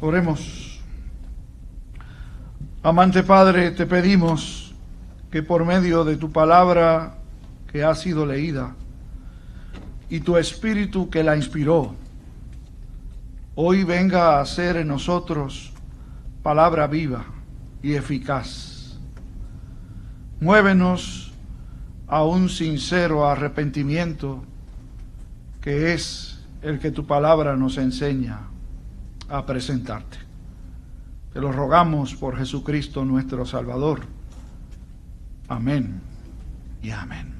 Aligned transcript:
Oremos. 0.00 0.78
Amante 2.84 3.24
Padre, 3.24 3.72
te 3.72 3.84
pedimos 3.84 4.72
que 5.28 5.42
por 5.42 5.64
medio 5.64 6.04
de 6.04 6.16
tu 6.16 6.30
palabra 6.30 7.18
que 7.72 7.82
ha 7.82 7.96
sido 7.96 8.24
leída 8.24 8.76
y 10.08 10.20
tu 10.20 10.36
espíritu 10.36 11.10
que 11.10 11.24
la 11.24 11.34
inspiró, 11.34 11.96
hoy 13.56 13.82
venga 13.82 14.38
a 14.38 14.46
ser 14.46 14.76
en 14.76 14.86
nosotros 14.86 15.72
palabra 16.44 16.86
viva 16.86 17.24
y 17.82 17.94
eficaz. 17.94 19.00
Muévenos 20.38 21.32
a 22.06 22.22
un 22.22 22.48
sincero 22.48 23.28
arrepentimiento 23.28 24.44
que 25.60 25.92
es 25.92 26.38
el 26.62 26.78
que 26.78 26.92
tu 26.92 27.04
palabra 27.04 27.56
nos 27.56 27.78
enseña 27.78 28.42
a 29.28 29.44
presentarte. 29.44 30.18
Te 31.32 31.40
lo 31.40 31.52
rogamos 31.52 32.14
por 32.14 32.36
Jesucristo 32.36 33.04
nuestro 33.04 33.44
Salvador. 33.44 34.00
Amén 35.48 36.00
y 36.82 36.90
amén. 36.90 37.34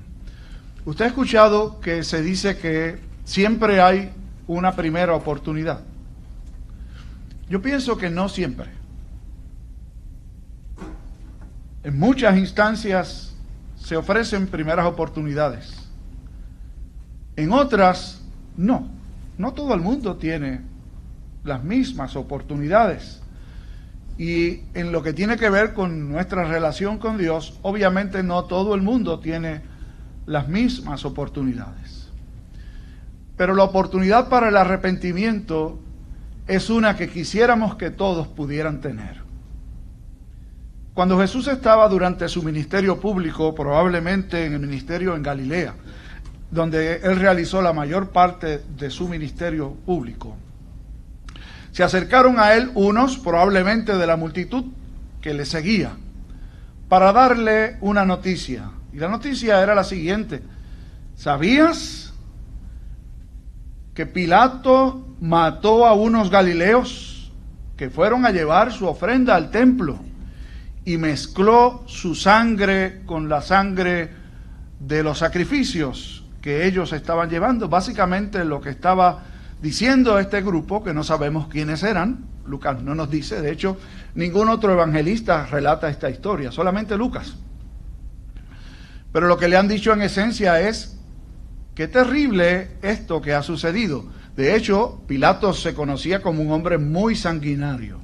Usted 0.84 1.06
ha 1.06 1.08
escuchado 1.08 1.80
que 1.80 2.02
se 2.02 2.22
dice 2.22 2.58
que 2.58 2.98
siempre 3.24 3.80
hay 3.80 4.10
una 4.46 4.74
primera 4.74 5.14
oportunidad. 5.14 5.80
Yo 7.48 7.62
pienso 7.62 7.96
que 7.96 8.10
no 8.10 8.28
siempre. 8.28 8.70
En 11.82 11.98
muchas 11.98 12.36
instancias 12.36 13.34
se 13.76 13.96
ofrecen 13.96 14.48
primeras 14.48 14.86
oportunidades. 14.86 15.88
En 17.36 17.52
otras, 17.52 18.20
no. 18.56 18.88
No 19.38 19.52
todo 19.52 19.74
el 19.74 19.80
mundo 19.80 20.16
tiene 20.16 20.60
las 21.48 21.64
mismas 21.64 22.14
oportunidades. 22.14 23.20
Y 24.18 24.60
en 24.74 24.92
lo 24.92 25.02
que 25.02 25.12
tiene 25.12 25.36
que 25.36 25.50
ver 25.50 25.74
con 25.74 26.08
nuestra 26.10 26.44
relación 26.44 26.98
con 26.98 27.18
Dios, 27.18 27.58
obviamente 27.62 28.22
no 28.22 28.44
todo 28.44 28.74
el 28.74 28.82
mundo 28.82 29.20
tiene 29.20 29.62
las 30.26 30.48
mismas 30.48 31.04
oportunidades. 31.04 32.08
Pero 33.36 33.54
la 33.54 33.64
oportunidad 33.64 34.28
para 34.28 34.48
el 34.48 34.56
arrepentimiento 34.56 35.78
es 36.48 36.70
una 36.70 36.96
que 36.96 37.08
quisiéramos 37.08 37.76
que 37.76 37.90
todos 37.90 38.26
pudieran 38.26 38.80
tener. 38.80 39.22
Cuando 40.94 41.20
Jesús 41.20 41.46
estaba 41.46 41.88
durante 41.88 42.28
su 42.28 42.42
ministerio 42.42 42.98
público, 42.98 43.54
probablemente 43.54 44.44
en 44.44 44.54
el 44.54 44.60
ministerio 44.60 45.14
en 45.14 45.22
Galilea, 45.22 45.74
donde 46.50 46.96
él 46.96 47.20
realizó 47.20 47.62
la 47.62 47.72
mayor 47.72 48.10
parte 48.10 48.62
de 48.76 48.90
su 48.90 49.08
ministerio 49.08 49.74
público, 49.86 50.36
se 51.78 51.84
acercaron 51.84 52.40
a 52.40 52.54
él 52.54 52.72
unos, 52.74 53.18
probablemente 53.18 53.96
de 53.96 54.04
la 54.04 54.16
multitud, 54.16 54.64
que 55.20 55.32
le 55.32 55.44
seguía, 55.44 55.92
para 56.88 57.12
darle 57.12 57.76
una 57.80 58.04
noticia. 58.04 58.72
Y 58.92 58.96
la 58.96 59.06
noticia 59.06 59.62
era 59.62 59.76
la 59.76 59.84
siguiente. 59.84 60.42
¿Sabías 61.14 62.12
que 63.94 64.06
Pilato 64.06 65.06
mató 65.20 65.86
a 65.86 65.92
unos 65.92 66.30
galileos 66.30 67.30
que 67.76 67.90
fueron 67.90 68.26
a 68.26 68.32
llevar 68.32 68.72
su 68.72 68.88
ofrenda 68.88 69.36
al 69.36 69.52
templo 69.52 70.00
y 70.84 70.96
mezcló 70.98 71.84
su 71.86 72.16
sangre 72.16 73.02
con 73.06 73.28
la 73.28 73.40
sangre 73.40 74.10
de 74.80 75.04
los 75.04 75.18
sacrificios 75.18 76.24
que 76.42 76.66
ellos 76.66 76.92
estaban 76.92 77.30
llevando? 77.30 77.68
Básicamente 77.68 78.44
lo 78.44 78.60
que 78.60 78.70
estaba 78.70 79.27
diciendo 79.60 80.16
a 80.16 80.20
este 80.20 80.40
grupo, 80.42 80.82
que 80.82 80.94
no 80.94 81.02
sabemos 81.02 81.48
quiénes 81.48 81.82
eran, 81.82 82.24
Lucas 82.46 82.82
no 82.82 82.94
nos 82.94 83.10
dice, 83.10 83.40
de 83.40 83.52
hecho, 83.52 83.76
ningún 84.14 84.48
otro 84.48 84.72
evangelista 84.72 85.46
relata 85.46 85.90
esta 85.90 86.10
historia, 86.10 86.50
solamente 86.50 86.96
Lucas. 86.96 87.36
Pero 89.12 89.26
lo 89.26 89.36
que 89.36 89.48
le 89.48 89.56
han 89.56 89.68
dicho 89.68 89.92
en 89.92 90.02
esencia 90.02 90.60
es, 90.60 90.98
qué 91.74 91.88
terrible 91.88 92.70
esto 92.82 93.20
que 93.20 93.34
ha 93.34 93.42
sucedido. 93.42 94.06
De 94.36 94.54
hecho, 94.54 95.02
Pilato 95.06 95.52
se 95.52 95.74
conocía 95.74 96.22
como 96.22 96.42
un 96.42 96.52
hombre 96.52 96.78
muy 96.78 97.16
sanguinario, 97.16 98.00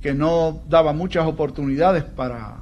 que 0.00 0.14
no 0.14 0.62
daba 0.68 0.92
muchas 0.92 1.26
oportunidades 1.26 2.04
para 2.04 2.58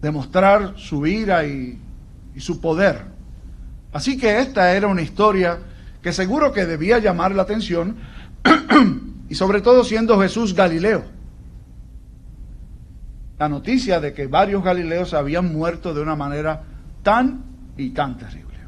demostrar 0.00 0.74
su 0.76 1.06
ira 1.06 1.46
y, 1.46 1.78
y 2.34 2.40
su 2.40 2.60
poder. 2.60 3.17
Así 3.92 4.18
que 4.18 4.38
esta 4.40 4.72
era 4.72 4.86
una 4.86 5.02
historia 5.02 5.58
que 6.02 6.12
seguro 6.12 6.52
que 6.52 6.66
debía 6.66 6.98
llamar 6.98 7.34
la 7.34 7.42
atención 7.42 7.96
y 9.28 9.34
sobre 9.34 9.60
todo 9.60 9.84
siendo 9.84 10.20
Jesús 10.20 10.54
Galileo. 10.54 11.04
La 13.38 13.48
noticia 13.48 14.00
de 14.00 14.12
que 14.12 14.26
varios 14.26 14.64
galileos 14.64 15.14
habían 15.14 15.52
muerto 15.52 15.94
de 15.94 16.02
una 16.02 16.16
manera 16.16 16.64
tan 17.02 17.44
y 17.76 17.90
tan 17.90 18.18
terrible. 18.18 18.58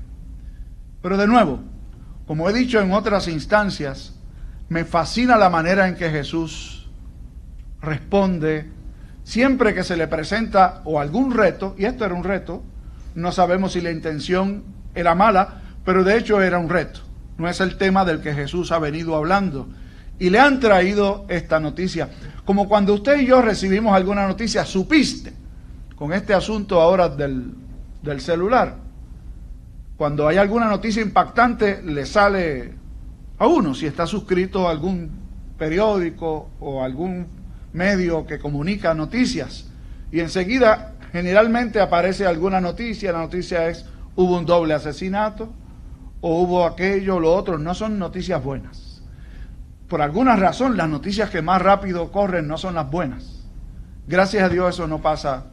Pero 1.02 1.16
de 1.16 1.26
nuevo, 1.26 1.60
como 2.26 2.48
he 2.48 2.52
dicho 2.52 2.80
en 2.80 2.92
otras 2.92 3.26
instancias, 3.26 4.14
me 4.68 4.84
fascina 4.84 5.36
la 5.36 5.50
manera 5.50 5.88
en 5.88 5.96
que 5.96 6.10
Jesús 6.10 6.88
responde 7.82 8.70
siempre 9.24 9.74
que 9.74 9.82
se 9.82 9.96
le 9.96 10.06
presenta 10.06 10.82
o 10.84 11.00
algún 11.00 11.32
reto, 11.32 11.74
y 11.76 11.84
esto 11.86 12.04
era 12.04 12.14
un 12.14 12.24
reto, 12.24 12.62
no 13.14 13.32
sabemos 13.32 13.72
si 13.72 13.80
la 13.80 13.90
intención 13.90 14.62
era 14.94 15.14
mala, 15.14 15.60
pero 15.84 16.04
de 16.04 16.18
hecho 16.18 16.40
era 16.42 16.58
un 16.58 16.68
reto. 16.68 17.00
No 17.38 17.48
es 17.48 17.60
el 17.60 17.76
tema 17.78 18.04
del 18.04 18.20
que 18.20 18.34
Jesús 18.34 18.70
ha 18.72 18.78
venido 18.78 19.16
hablando. 19.16 19.68
Y 20.18 20.28
le 20.28 20.38
han 20.38 20.60
traído 20.60 21.24
esta 21.28 21.58
noticia. 21.58 22.10
Como 22.44 22.68
cuando 22.68 22.94
usted 22.94 23.20
y 23.20 23.26
yo 23.26 23.40
recibimos 23.40 23.94
alguna 23.94 24.26
noticia, 24.26 24.64
supiste, 24.64 25.32
con 25.96 26.12
este 26.12 26.34
asunto 26.34 26.80
ahora 26.80 27.08
del, 27.08 27.54
del 28.02 28.20
celular. 28.20 28.76
Cuando 29.96 30.28
hay 30.28 30.36
alguna 30.36 30.66
noticia 30.66 31.02
impactante, 31.02 31.82
le 31.82 32.04
sale 32.06 32.74
a 33.38 33.46
uno, 33.46 33.74
si 33.74 33.86
está 33.86 34.06
suscrito 34.06 34.68
a 34.68 34.70
algún 34.70 35.10
periódico 35.58 36.50
o 36.60 36.82
algún 36.82 37.26
medio 37.72 38.26
que 38.26 38.38
comunica 38.38 38.94
noticias. 38.94 39.68
Y 40.12 40.20
enseguida, 40.20 40.94
generalmente 41.12 41.80
aparece 41.80 42.26
alguna 42.26 42.60
noticia, 42.60 43.12
la 43.12 43.20
noticia 43.20 43.68
es 43.68 43.86
hubo 44.20 44.36
un 44.36 44.44
doble 44.44 44.74
asesinato, 44.74 45.50
o 46.20 46.42
hubo 46.42 46.66
aquello, 46.66 47.18
lo 47.18 47.34
otro, 47.34 47.58
no 47.58 47.74
son 47.74 47.98
noticias 47.98 48.42
buenas. 48.44 49.02
Por 49.88 50.02
alguna 50.02 50.36
razón, 50.36 50.76
las 50.76 50.88
noticias 50.88 51.30
que 51.30 51.40
más 51.40 51.62
rápido 51.62 52.12
corren 52.12 52.46
no 52.46 52.58
son 52.58 52.74
las 52.74 52.90
buenas. 52.90 53.44
Gracias 54.06 54.42
a 54.42 54.48
Dios 54.48 54.74
eso 54.74 54.86
no 54.86 55.00
pasa 55.00 55.46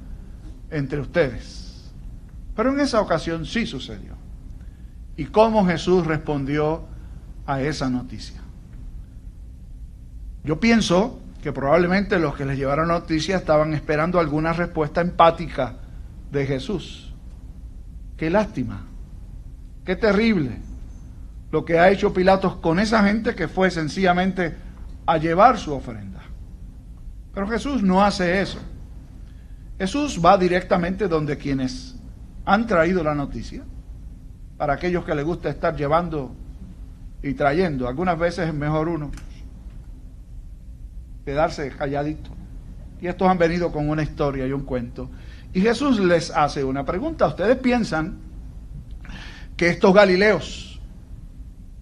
entre 0.70 1.00
ustedes. 1.00 1.92
Pero 2.56 2.74
en 2.74 2.80
esa 2.82 3.00
ocasión 3.00 3.46
sí 3.46 3.66
sucedió. 3.66 4.14
¿Y 5.16 5.26
cómo 5.26 5.66
Jesús 5.66 6.06
respondió 6.06 6.86
a 7.46 7.62
esa 7.62 7.90
noticia? 7.90 8.42
Yo 10.44 10.60
pienso 10.60 11.20
que 11.42 11.54
probablemente 11.54 12.20
los 12.20 12.36
que 12.36 12.46
les 12.46 12.58
llevaron 12.58 12.90
la 12.90 13.00
noticia 13.00 13.38
estaban 13.38 13.74
esperando 13.74 14.20
alguna 14.20 14.52
respuesta 14.54 15.02
empática 15.02 15.78
de 16.32 16.46
Jesús. 16.46 17.07
Qué 18.18 18.30
lástima, 18.30 18.86
qué 19.86 19.96
terrible 19.96 20.58
lo 21.52 21.64
que 21.64 21.80
ha 21.80 21.90
hecho 21.90 22.14
Pilatos 22.14 22.58
con 22.58 22.80
esa 22.80 23.04
gente 23.04 23.36
que 23.36 23.48
fue 23.48 23.72
sencillamente 23.72 24.56
a 25.06 25.18
llevar 25.18 25.58
su 25.58 25.74
ofrenda. 25.74 26.22
Pero 27.34 27.48
Jesús 27.48 27.84
no 27.84 28.04
hace 28.04 28.42
eso. 28.42 28.60
Jesús 29.78 30.20
va 30.24 30.38
directamente 30.38 31.08
donde 31.08 31.38
quienes 31.38 31.96
han 32.46 32.66
traído 32.66 33.04
la 33.04 33.14
noticia, 33.14 33.64
para 34.58 34.74
aquellos 34.74 35.06
que 35.06 35.14
les 35.14 35.24
gusta 35.24 35.50
estar 35.50 35.76
llevando 35.76 36.36
y 37.22 37.34
trayendo. 37.34 37.88
Algunas 37.88 38.18
veces 38.18 38.48
es 38.48 38.54
mejor 38.54 38.90
uno 38.90 39.12
quedarse 41.24 41.70
calladito. 41.70 42.32
Y 43.00 43.08
estos 43.08 43.28
han 43.28 43.38
venido 43.38 43.72
con 43.72 43.88
una 43.90 44.02
historia 44.02 44.48
y 44.48 44.52
un 44.52 44.64
cuento. 44.64 45.10
Y 45.58 45.62
Jesús 45.62 46.00
les 46.00 46.30
hace 46.30 46.64
una 46.64 46.86
pregunta. 46.86 47.26
¿Ustedes 47.26 47.58
piensan 47.58 48.20
que 49.56 49.70
estos 49.70 49.92
galileos 49.92 50.80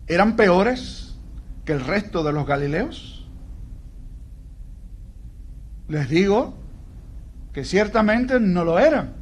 eran 0.07 0.37
peores 0.37 1.17
que 1.65 1.73
el 1.73 1.81
resto 1.81 2.23
de 2.23 2.31
los 2.31 2.47
galileos? 2.47 3.27
Les 5.89 6.07
digo 6.07 6.57
que 7.51 7.65
ciertamente 7.65 8.39
no 8.39 8.63
lo 8.63 8.79
eran. 8.79 9.15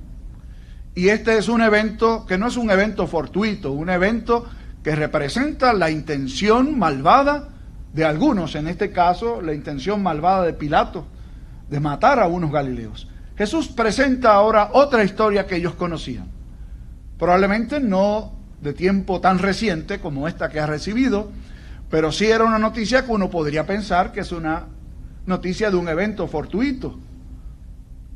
Y 0.93 1.07
este 1.07 1.35
es 1.39 1.49
un 1.49 1.63
evento 1.63 2.27
que 2.27 2.37
no 2.37 2.45
es 2.45 2.55
un 2.55 2.69
evento 2.69 3.07
fortuito, 3.07 3.71
un 3.71 3.89
evento 3.89 4.47
que 4.83 4.95
representa 4.95 5.73
la 5.73 5.89
intención 5.89 6.77
malvada 6.77 7.49
de 7.91 8.05
algunos, 8.05 8.53
en 8.53 8.67
este 8.67 8.91
caso 8.91 9.41
la 9.41 9.55
intención 9.55 10.03
malvada 10.03 10.43
de 10.43 10.53
Pilato, 10.53 11.07
de 11.71 11.79
matar 11.79 12.19
a 12.19 12.27
unos 12.27 12.51
galileos. 12.51 13.07
Jesús 13.37 13.67
presenta 13.67 14.33
ahora 14.33 14.69
otra 14.73 15.03
historia 15.03 15.47
que 15.47 15.55
ellos 15.55 15.73
conocían. 15.73 16.27
Probablemente 17.17 17.79
no 17.79 18.33
de 18.61 18.73
tiempo 18.73 19.19
tan 19.19 19.39
reciente 19.39 19.99
como 19.99 20.27
esta 20.27 20.49
que 20.49 20.59
ha 20.59 20.65
recibido, 20.65 21.31
pero 21.89 22.11
sí 22.11 22.25
era 22.25 22.43
una 22.43 22.59
noticia 22.59 23.05
que 23.05 23.11
uno 23.11 23.29
podría 23.29 23.65
pensar 23.65 24.11
que 24.11 24.21
es 24.21 24.31
una 24.31 24.65
noticia 25.25 25.69
de 25.69 25.77
un 25.77 25.87
evento 25.87 26.27
fortuito. 26.27 26.97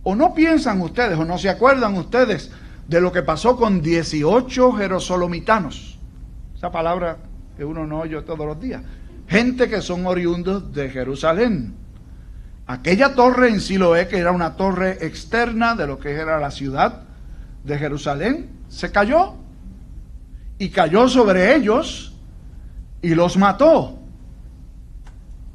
¿O 0.04 0.16
no 0.16 0.34
piensan 0.34 0.82
ustedes, 0.82 1.18
o 1.18 1.26
no 1.26 1.38
se 1.38 1.50
acuerdan 1.50 1.96
ustedes 1.96 2.52
de 2.88 3.02
lo 3.02 3.12
que 3.12 3.24
pasó 3.24 3.58
con 3.58 3.82
18 3.82 4.72
jerosolomitanos? 4.72 6.00
Esa 6.56 6.72
palabra 6.72 7.18
que 7.58 7.66
uno 7.66 7.86
no 7.86 8.00
oye 8.02 8.22
todos 8.22 8.46
los 8.46 8.60
días. 8.60 8.82
Gente 9.28 9.68
que 9.68 9.82
son 9.82 10.06
oriundos 10.06 10.74
de 10.74 10.90
Jerusalén. 10.90 11.74
Aquella 12.68 13.16
torre 13.16 13.48
en 13.48 13.62
Siloé, 13.62 14.10
que 14.10 14.18
era 14.18 14.34
una 14.34 14.58
torre 14.58 14.98
externa 15.06 15.74
de 15.74 15.88
lo 15.88 16.00
que 16.00 16.12
era 16.12 16.38
la 16.38 16.52
ciudad 16.52 17.04
de 17.64 17.78
Jerusalén, 17.78 18.50
se 18.68 18.92
cayó. 18.92 19.36
Y 20.60 20.70
cayó 20.70 21.08
sobre 21.08 21.56
ellos 21.56 22.14
y 23.02 23.16
los 23.16 23.38
mató. 23.38 24.00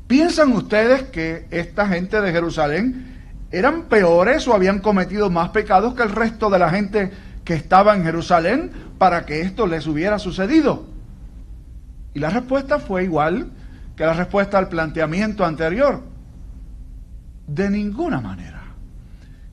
¿Piensan 0.07 0.53
ustedes 0.53 1.03
que 1.05 1.47
esta 1.51 1.87
gente 1.87 2.21
de 2.23 2.33
Jerusalén 2.33 3.21
eran 3.51 3.85
peores 3.85 4.49
o 4.49 4.55
habían 4.55 4.79
cometido 4.79 5.29
más 5.29 5.51
pecados 5.51 5.95
que 5.95 6.05
el 6.05 6.11
resto 6.11 6.49
de 6.49 6.59
la 6.59 6.71
gente 6.71 7.11
que 7.45 7.55
estaba 7.55 7.95
en 7.95 8.05
Jerusalén 8.05 8.71
para 8.97 9.27
que 9.27 9.43
esto 9.43 9.67
les 9.67 9.87
hubiera 9.87 10.19
sucedido? 10.19 10.87
Y 12.15 12.21
la 12.21 12.31
respuesta 12.31 12.79
fue 12.79 13.05
igual 13.05 13.51
que 13.97 14.07
la 14.07 14.15
respuesta 14.15 14.57
al 14.57 14.69
planteamiento 14.69 15.45
anterior. 15.45 16.12
De 17.47 17.69
ninguna 17.71 18.21
manera. 18.21 18.63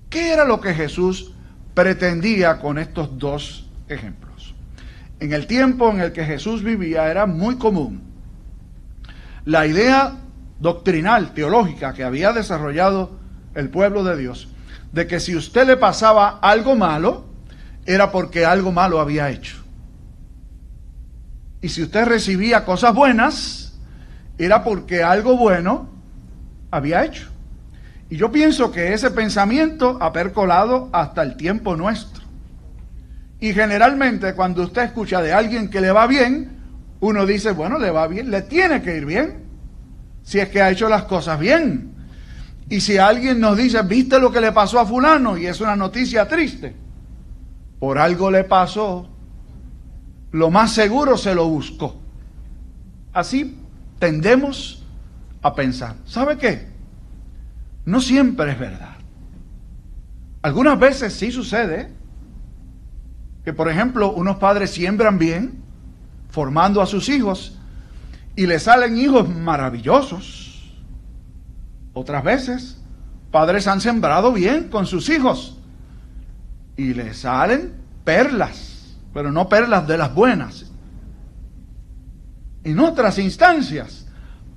¿Qué 0.09 0.31
era 0.33 0.45
lo 0.45 0.59
que 0.59 0.73
Jesús 0.73 1.33
pretendía 1.73 2.59
con 2.59 2.77
estos 2.77 3.17
dos 3.17 3.69
ejemplos? 3.87 4.55
En 5.19 5.33
el 5.33 5.47
tiempo 5.47 5.91
en 5.91 6.01
el 6.01 6.11
que 6.11 6.23
Jesús 6.23 6.63
vivía 6.63 7.09
era 7.09 7.25
muy 7.25 7.57
común 7.57 8.09
la 9.45 9.65
idea 9.65 10.17
doctrinal, 10.59 11.33
teológica 11.33 11.93
que 11.93 12.03
había 12.03 12.33
desarrollado 12.33 13.17
el 13.55 13.69
pueblo 13.69 14.03
de 14.03 14.17
Dios, 14.17 14.49
de 14.91 15.07
que 15.07 15.19
si 15.19 15.35
usted 15.35 15.65
le 15.65 15.77
pasaba 15.77 16.39
algo 16.41 16.75
malo, 16.75 17.25
era 17.85 18.11
porque 18.11 18.45
algo 18.45 18.71
malo 18.71 18.99
había 18.99 19.29
hecho. 19.29 19.57
Y 21.61 21.69
si 21.69 21.81
usted 21.81 22.05
recibía 22.05 22.63
cosas 22.63 22.93
buenas, 22.93 23.79
era 24.37 24.63
porque 24.63 25.03
algo 25.03 25.35
bueno 25.35 25.89
había 26.71 27.03
hecho. 27.03 27.29
Y 28.09 28.17
yo 28.17 28.31
pienso 28.31 28.71
que 28.71 28.93
ese 28.93 29.11
pensamiento 29.11 29.97
ha 30.01 30.11
percolado 30.11 30.89
hasta 30.91 31.21
el 31.21 31.37
tiempo 31.37 31.75
nuestro. 31.75 32.23
Y 33.39 33.53
generalmente 33.53 34.33
cuando 34.33 34.63
usted 34.63 34.83
escucha 34.83 35.21
de 35.21 35.31
alguien 35.31 35.69
que 35.69 35.79
le 35.79 35.91
va 35.91 36.07
bien, 36.07 36.59
uno 36.99 37.25
dice, 37.25 37.51
bueno, 37.51 37.77
le 37.77 37.91
va 37.91 38.07
bien, 38.07 38.31
le 38.31 38.41
tiene 38.41 38.81
que 38.81 38.97
ir 38.97 39.05
bien, 39.05 39.43
si 40.23 40.39
es 40.39 40.49
que 40.49 40.61
ha 40.61 40.71
hecho 40.71 40.89
las 40.89 41.03
cosas 41.03 41.39
bien. 41.39 41.93
Y 42.67 42.81
si 42.81 42.97
alguien 42.97 43.39
nos 43.39 43.57
dice, 43.57 43.81
viste 43.83 44.19
lo 44.19 44.31
que 44.31 44.41
le 44.41 44.51
pasó 44.51 44.79
a 44.79 44.85
fulano, 44.85 45.37
y 45.37 45.45
es 45.45 45.61
una 45.61 45.75
noticia 45.75 46.27
triste, 46.27 46.75
por 47.79 47.97
algo 47.97 48.29
le 48.29 48.43
pasó, 48.43 49.07
lo 50.31 50.49
más 50.49 50.73
seguro 50.73 51.17
se 51.17 51.33
lo 51.33 51.47
buscó. 51.47 51.95
Así 53.13 53.57
tendemos 53.97 54.83
a 55.41 55.55
pensar. 55.55 55.95
¿Sabe 56.05 56.37
qué? 56.37 56.67
No 57.89 58.01
siempre 58.01 58.51
es 58.51 58.59
verdad. 58.59 58.95
Algunas 60.43 60.79
veces 60.79 61.13
sí 61.13 61.31
sucede 61.31 61.91
que, 63.43 63.51
por 63.51 63.67
ejemplo, 63.67 64.11
unos 64.11 64.37
padres 64.37 64.69
siembran 64.69 65.17
bien, 65.17 65.63
formando 66.29 66.81
a 66.81 66.85
sus 66.85 67.09
hijos, 67.09 67.57
y 68.35 68.45
le 68.45 68.59
salen 68.59 68.95
hijos 68.97 69.27
maravillosos. 69.27 70.71
Otras 71.93 72.23
veces, 72.23 72.79
padres 73.31 73.67
han 73.67 73.81
sembrado 73.81 74.33
bien 74.33 74.69
con 74.69 74.85
sus 74.85 75.09
hijos, 75.09 75.57
y 76.77 76.93
le 76.93 77.15
salen 77.15 77.73
perlas 78.03 78.69
pero 79.13 79.31
no 79.31 79.49
perlas 79.49 79.87
de 79.87 79.97
las 79.97 80.13
buenas. 80.13 80.65
En 82.63 82.79
otras 82.79 83.17
instancias, 83.17 84.05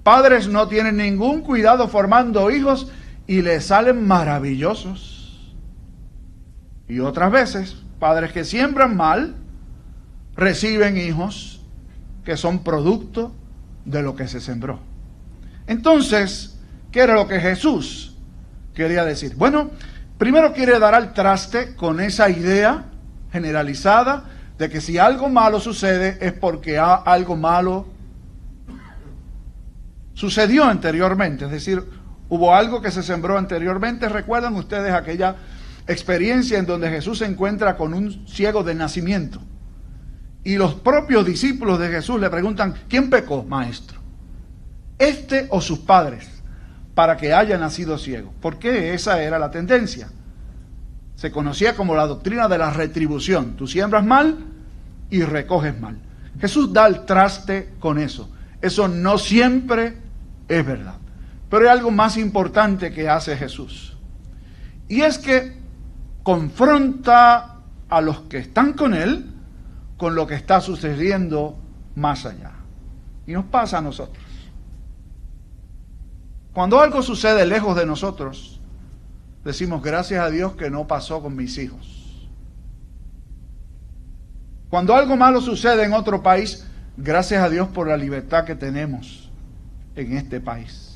padres 0.03 0.49
no 0.49 0.69
tienen 0.69 0.99
ningún 0.99 1.41
cuidado 1.41 1.89
formando 1.89 2.51
hijos 2.51 2.91
y 3.33 3.41
les 3.41 3.65
salen 3.65 4.07
maravillosos. 4.07 5.55
Y 6.87 6.99
otras 6.99 7.33
veces, 7.33 7.77
padres 7.99 8.31
que 8.31 8.45
siembran 8.45 8.95
mal, 8.95 9.37
reciben 10.37 10.99
hijos 10.99 11.63
que 12.27 12.37
son 12.37 12.63
producto 12.63 13.33
de 13.87 14.03
lo 14.03 14.15
que 14.15 14.29
se 14.29 14.39
sembró. 14.39 14.81
Entonces, 15.67 16.61
¿qué 16.91 17.01
era 17.01 17.15
lo 17.15 17.27
que 17.27 17.41
Jesús 17.41 18.19
quería 18.75 19.03
decir? 19.03 19.35
Bueno, 19.35 19.71
primero 20.19 20.53
quiere 20.53 20.79
dar 20.79 20.95
al 20.95 21.15
traste 21.15 21.75
con 21.75 22.01
esa 22.01 22.29
idea 22.29 22.85
generalizada 23.33 24.25
de 24.59 24.69
que 24.69 24.83
si 24.83 24.99
algo 24.99 25.31
malo 25.31 25.59
sucede 25.59 26.19
es 26.21 26.35
porque 26.35 26.79
algo 26.79 27.35
malo 27.35 27.87
sucedió 30.13 30.65
anteriormente, 30.65 31.47
es 31.47 31.51
decir, 31.51 32.02
hubo 32.29 32.55
algo 32.55 32.81
que 32.81 32.91
se 32.91 33.03
sembró 33.03 33.39
anteriormente. 33.39 34.09
¿Recuerdan 34.09 34.55
ustedes 34.57 34.93
aquella 34.93 35.37
experiencia 35.87 36.59
en 36.59 36.67
donde 36.67 36.91
Jesús 36.91 37.19
se 37.19 37.27
encuentra 37.27 37.77
con 37.77 37.95
un 37.95 38.27
ciego 38.27 38.63
de 38.63 38.75
nacimiento? 38.75 39.41
Y 40.45 40.57
los 40.57 40.75
propios 40.75 41.25
discípulos 41.25 41.79
de 41.79 41.89
Jesús 41.89 42.21
le 42.21 42.31
preguntan, 42.31 42.75
¿quién 42.89 43.11
pecó, 43.11 43.45
maestro? 43.45 44.01
¿Este 44.99 45.47
o 45.51 45.61
sus 45.61 45.81
padres? 45.81 46.29
Para 46.95 47.17
que 47.17 47.33
haya 47.33 47.57
nacido 47.59 47.97
ciego. 47.99 48.33
Porque 48.41 48.93
esa 48.95 49.23
era 49.23 49.39
la 49.39 49.51
tendencia. 49.51 50.09
Se 51.15 51.31
conocía 51.31 51.77
como 51.77 51.95
la 51.95 52.07
doctrina 52.07 52.49
de 52.49 52.59
la 52.59 52.71
retribución. 52.71 53.55
Tú 53.57 53.67
siembras 53.67 54.05
mal, 54.05 54.53
y 55.13 55.23
recoges 55.23 55.79
mal. 55.79 55.99
Jesús 56.41 56.73
da 56.73 56.87
el 56.87 57.05
traste 57.05 57.75
con 57.79 57.99
eso. 57.99 58.31
Eso 58.61 58.89
no 58.89 59.19
siempre 59.19 59.95
es 60.49 60.67
verdad. 60.67 60.97
Pero 61.53 61.67
hay 61.67 61.77
algo 61.77 61.91
más 61.91 62.17
importante 62.17 62.93
que 62.93 63.11
hace 63.11 63.37
Jesús. 63.37 63.95
Y 64.89 65.03
es 65.03 65.19
que 65.19 65.55
confronta 66.23 67.57
a 67.91 68.01
los 68.01 68.21
que 68.23 68.39
están 68.39 68.73
con 68.73 68.95
Él 68.95 69.27
con 69.99 70.15
lo 70.15 70.27
que 70.27 70.35
está 70.35 70.63
sucediendo 70.63 71.59
más 71.95 72.25
allá. 72.25 72.53
Y 73.27 73.33
nos 73.33 73.45
pasa 73.45 73.77
a 73.77 73.81
nosotros. 73.83 74.25
Cuando 76.55 76.81
algo 76.81 77.03
sucede 77.03 77.45
lejos 77.45 77.77
de 77.77 77.85
nosotros, 77.85 78.59
decimos 79.45 79.83
gracias 79.83 80.25
a 80.25 80.31
Dios 80.31 80.55
que 80.55 80.71
no 80.71 80.87
pasó 80.87 81.21
con 81.21 81.37
mis 81.37 81.59
hijos. 81.59 82.31
Cuando 84.71 84.95
algo 84.95 85.19
malo 85.19 85.43
sucede 85.43 85.85
en 85.85 85.93
otro 85.93 86.23
país, 86.23 86.67
gracias 86.97 87.45
a 87.45 87.51
Dios 87.51 87.69
por 87.69 87.89
la 87.89 87.99
libertad 87.99 88.47
que 88.47 88.55
tenemos 88.55 89.31
en 89.95 90.17
este 90.17 90.41
país. 90.41 90.92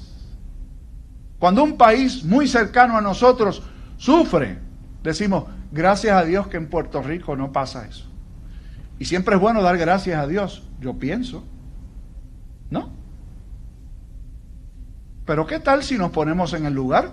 Cuando 1.38 1.62
un 1.62 1.76
país 1.76 2.24
muy 2.24 2.48
cercano 2.48 2.96
a 2.96 3.00
nosotros 3.00 3.62
sufre, 3.98 4.58
decimos, 5.02 5.44
gracias 5.70 6.16
a 6.16 6.24
Dios 6.24 6.48
que 6.48 6.56
en 6.56 6.68
Puerto 6.68 7.02
Rico 7.02 7.36
no 7.36 7.52
pasa 7.52 7.86
eso. 7.86 8.06
Y 8.98 9.04
siempre 9.04 9.34
es 9.34 9.40
bueno 9.40 9.62
dar 9.62 9.76
gracias 9.76 10.18
a 10.18 10.26
Dios, 10.26 10.62
yo 10.80 10.94
pienso. 10.94 11.44
¿No? 12.70 12.90
Pero 15.26 15.46
¿qué 15.46 15.58
tal 15.58 15.82
si 15.82 15.98
nos 15.98 16.10
ponemos 16.10 16.54
en 16.54 16.66
el 16.66 16.72
lugar 16.72 17.12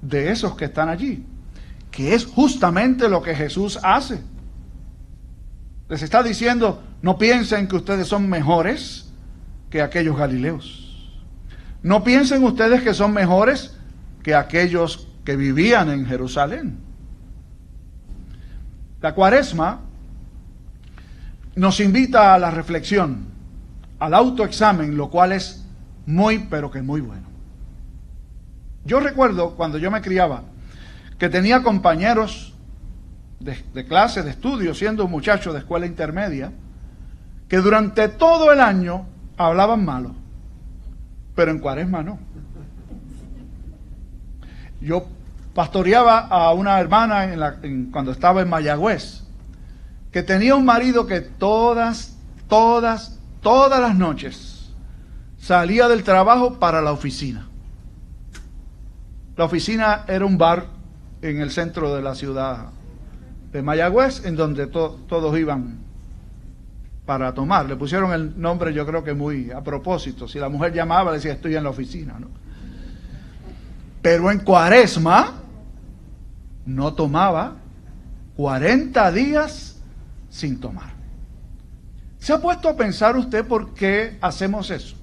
de 0.00 0.30
esos 0.30 0.56
que 0.56 0.66
están 0.66 0.88
allí? 0.88 1.26
Que 1.90 2.14
es 2.14 2.24
justamente 2.24 3.08
lo 3.08 3.22
que 3.22 3.34
Jesús 3.34 3.78
hace. 3.82 4.22
Les 5.88 6.02
está 6.02 6.22
diciendo, 6.22 6.82
no 7.02 7.18
piensen 7.18 7.66
que 7.66 7.76
ustedes 7.76 8.06
son 8.06 8.28
mejores 8.28 9.12
que 9.68 9.82
aquellos 9.82 10.16
galileos. 10.16 10.89
No 11.82 12.04
piensen 12.04 12.44
ustedes 12.44 12.82
que 12.82 12.94
son 12.94 13.12
mejores 13.12 13.76
que 14.22 14.34
aquellos 14.34 15.08
que 15.24 15.36
vivían 15.36 15.90
en 15.90 16.06
Jerusalén. 16.06 16.78
La 19.00 19.14
cuaresma 19.14 19.80
nos 21.54 21.80
invita 21.80 22.34
a 22.34 22.38
la 22.38 22.50
reflexión, 22.50 23.26
al 23.98 24.14
autoexamen, 24.14 24.96
lo 24.96 25.10
cual 25.10 25.32
es 25.32 25.64
muy, 26.06 26.38
pero 26.50 26.70
que 26.70 26.82
muy 26.82 27.00
bueno. 27.00 27.28
Yo 28.84 29.00
recuerdo 29.00 29.56
cuando 29.56 29.78
yo 29.78 29.90
me 29.90 30.00
criaba 30.00 30.42
que 31.18 31.28
tenía 31.28 31.62
compañeros 31.62 32.54
de, 33.40 33.84
clase, 33.86 34.22
de 34.22 34.30
estudio, 34.30 34.74
siendo 34.74 35.04
un 35.04 35.10
muchacho 35.10 35.52
de 35.52 35.60
escuela 35.60 35.86
intermedia, 35.86 36.52
que 37.48 37.58
durante 37.58 38.08
todo 38.08 38.52
el 38.52 38.60
año 38.60 39.06
hablaban 39.36 39.84
malo, 39.84 40.14
pero 41.34 41.50
en 41.50 41.58
cuaresma 41.58 42.02
no. 42.02 42.18
Yo 44.80 45.06
pastoreaba 45.54 46.20
a 46.20 46.52
una 46.52 46.80
hermana 46.80 47.24
en 47.24 47.40
la, 47.40 47.56
cuando 47.92 48.12
estaba 48.12 48.40
en 48.40 48.48
Mayagüez, 48.48 49.22
que 50.10 50.22
tenía 50.22 50.54
un 50.56 50.64
marido 50.64 51.06
que 51.06 51.20
todas, 51.20 52.16
todas, 52.48 53.18
todas 53.42 53.80
las 53.80 53.94
noches 53.94 54.72
salía 55.38 55.88
del 55.88 56.02
trabajo 56.02 56.58
para 56.58 56.80
la 56.80 56.92
oficina. 56.92 57.48
La 59.36 59.44
oficina 59.44 60.04
era 60.08 60.24
un 60.24 60.36
bar 60.36 60.66
en 61.22 61.40
el 61.40 61.50
centro 61.50 61.94
de 61.94 62.02
la 62.02 62.14
ciudad 62.14 62.70
de 63.52 63.62
Mayagüez, 63.62 64.24
en 64.24 64.36
donde 64.36 64.66
todos 64.66 65.38
iban 65.38 65.89
para 67.10 67.34
tomar. 67.34 67.66
Le 67.66 67.74
pusieron 67.74 68.12
el 68.12 68.40
nombre, 68.40 68.72
yo 68.72 68.86
creo 68.86 69.02
que 69.02 69.14
muy 69.14 69.50
a 69.50 69.64
propósito. 69.64 70.28
Si 70.28 70.38
la 70.38 70.48
mujer 70.48 70.72
llamaba, 70.72 71.10
decía, 71.10 71.32
estoy 71.32 71.56
en 71.56 71.64
la 71.64 71.70
oficina. 71.70 72.14
¿no? 72.20 72.28
Pero 74.00 74.30
en 74.30 74.38
cuaresma 74.38 75.34
no 76.66 76.94
tomaba 76.94 77.56
40 78.36 79.10
días 79.10 79.80
sin 80.28 80.60
tomar. 80.60 80.92
¿Se 82.20 82.32
ha 82.32 82.40
puesto 82.40 82.68
a 82.68 82.76
pensar 82.76 83.16
usted 83.16 83.44
por 83.44 83.74
qué 83.74 84.16
hacemos 84.20 84.70
eso? 84.70 84.94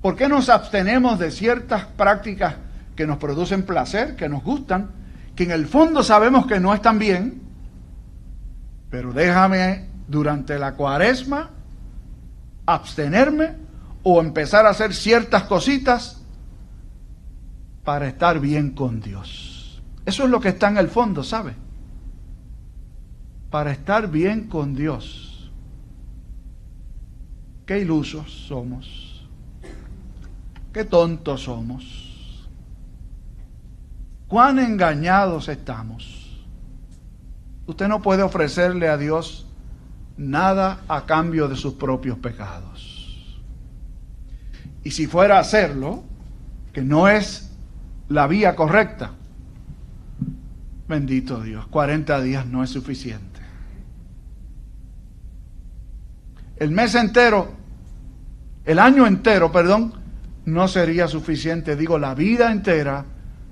¿Por 0.00 0.14
qué 0.14 0.28
nos 0.28 0.48
abstenemos 0.48 1.18
de 1.18 1.32
ciertas 1.32 1.84
prácticas 1.84 2.54
que 2.94 3.08
nos 3.08 3.18
producen 3.18 3.64
placer, 3.64 4.14
que 4.14 4.28
nos 4.28 4.44
gustan, 4.44 4.92
que 5.34 5.42
en 5.42 5.50
el 5.50 5.66
fondo 5.66 6.04
sabemos 6.04 6.46
que 6.46 6.60
no 6.60 6.72
están 6.72 7.00
bien? 7.00 7.42
Pero 8.88 9.12
déjame 9.12 9.95
durante 10.08 10.58
la 10.58 10.74
cuaresma 10.74 11.50
abstenerme 12.66 13.56
o 14.02 14.20
empezar 14.20 14.66
a 14.66 14.70
hacer 14.70 14.94
ciertas 14.94 15.44
cositas 15.44 16.22
para 17.84 18.08
estar 18.08 18.40
bien 18.40 18.70
con 18.72 19.00
Dios. 19.00 19.82
Eso 20.04 20.24
es 20.24 20.30
lo 20.30 20.40
que 20.40 20.50
está 20.50 20.68
en 20.68 20.78
el 20.78 20.88
fondo, 20.88 21.22
¿sabe? 21.22 21.54
Para 23.50 23.72
estar 23.72 24.08
bien 24.10 24.48
con 24.48 24.74
Dios. 24.74 25.50
Qué 27.64 27.80
ilusos 27.80 28.46
somos. 28.46 29.28
Qué 30.72 30.84
tontos 30.84 31.42
somos. 31.42 32.48
Cuán 34.28 34.58
engañados 34.58 35.48
estamos. 35.48 36.46
Usted 37.66 37.88
no 37.88 38.02
puede 38.02 38.22
ofrecerle 38.22 38.88
a 38.88 38.96
Dios 38.96 39.46
nada 40.16 40.82
a 40.88 41.04
cambio 41.06 41.48
de 41.48 41.56
sus 41.56 41.74
propios 41.74 42.18
pecados. 42.18 43.40
Y 44.82 44.90
si 44.92 45.06
fuera 45.06 45.38
a 45.38 45.40
hacerlo, 45.40 46.04
que 46.72 46.82
no 46.82 47.08
es 47.08 47.50
la 48.08 48.26
vía 48.26 48.54
correcta, 48.54 49.12
bendito 50.88 51.42
Dios, 51.42 51.66
40 51.66 52.20
días 52.20 52.46
no 52.46 52.62
es 52.62 52.70
suficiente. 52.70 53.40
El 56.56 56.70
mes 56.70 56.94
entero, 56.94 57.52
el 58.64 58.78
año 58.78 59.06
entero, 59.06 59.52
perdón, 59.52 59.92
no 60.46 60.68
sería 60.68 61.08
suficiente. 61.08 61.76
Digo, 61.76 61.98
la 61.98 62.14
vida 62.14 62.50
entera 62.50 63.04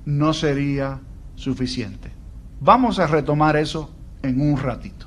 no 0.07 0.33
sería 0.33 1.01
suficiente. 1.35 2.11
Vamos 2.61 2.99
a 2.99 3.07
retomar 3.07 3.57
eso 3.57 3.91
en 4.23 4.41
un 4.41 4.57
ratito. 4.57 5.04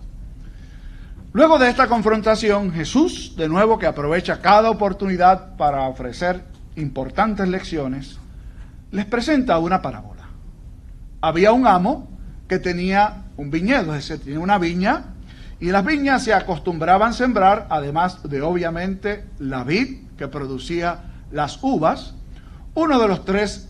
Luego 1.37 1.59
de 1.59 1.69
esta 1.69 1.85
confrontación, 1.85 2.73
Jesús, 2.73 3.35
de 3.37 3.47
nuevo 3.47 3.77
que 3.77 3.85
aprovecha 3.85 4.41
cada 4.41 4.71
oportunidad 4.71 5.55
para 5.55 5.83
ofrecer 5.83 6.43
importantes 6.75 7.47
lecciones, 7.47 8.17
les 8.89 9.05
presenta 9.05 9.59
una 9.59 9.79
parábola. 9.79 10.29
Había 11.21 11.51
un 11.51 11.67
amo 11.67 12.09
que 12.47 12.57
tenía 12.57 13.25
un 13.37 13.51
viñedo, 13.51 13.93
es 13.93 14.07
decir, 14.07 14.25
tenía 14.25 14.39
una 14.39 14.57
viña, 14.57 15.13
y 15.59 15.67
las 15.67 15.85
viñas 15.85 16.23
se 16.23 16.33
acostumbraban 16.33 17.11
a 17.11 17.13
sembrar, 17.13 17.67
además 17.69 18.27
de 18.27 18.41
obviamente 18.41 19.23
la 19.37 19.63
vid 19.63 20.07
que 20.17 20.27
producía 20.27 21.01
las 21.29 21.59
uvas, 21.61 22.15
uno 22.73 22.97
de 22.99 23.07
los 23.07 23.25
tres 23.25 23.69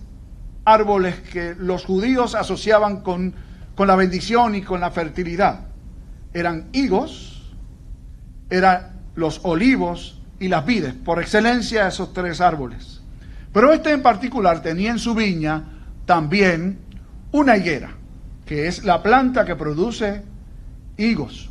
árboles 0.63 1.19
que 1.19 1.53
los 1.53 1.83
judíos 1.83 2.33
asociaban 2.33 3.01
con, 3.01 3.33
con 3.75 3.89
la 3.89 3.97
bendición 3.97 4.55
y 4.55 4.61
con 4.61 4.79
la 4.79 4.91
fertilidad. 4.91 5.65
Eran 6.33 6.69
higos, 6.71 7.36
eran 8.49 9.01
los 9.15 9.41
olivos 9.43 10.21
y 10.39 10.47
las 10.47 10.65
vides, 10.65 10.93
por 10.93 11.19
excelencia 11.19 11.87
esos 11.87 12.13
tres 12.13 12.41
árboles. 12.41 13.01
Pero 13.51 13.73
este 13.73 13.91
en 13.91 14.01
particular 14.01 14.61
tenía 14.61 14.91
en 14.91 14.99
su 14.99 15.15
viña 15.15 15.63
también 16.05 16.79
una 17.31 17.57
higuera, 17.57 17.91
que 18.45 18.67
es 18.67 18.83
la 18.83 19.01
planta 19.01 19.45
que 19.45 19.55
produce 19.55 20.23
higos. 20.97 21.49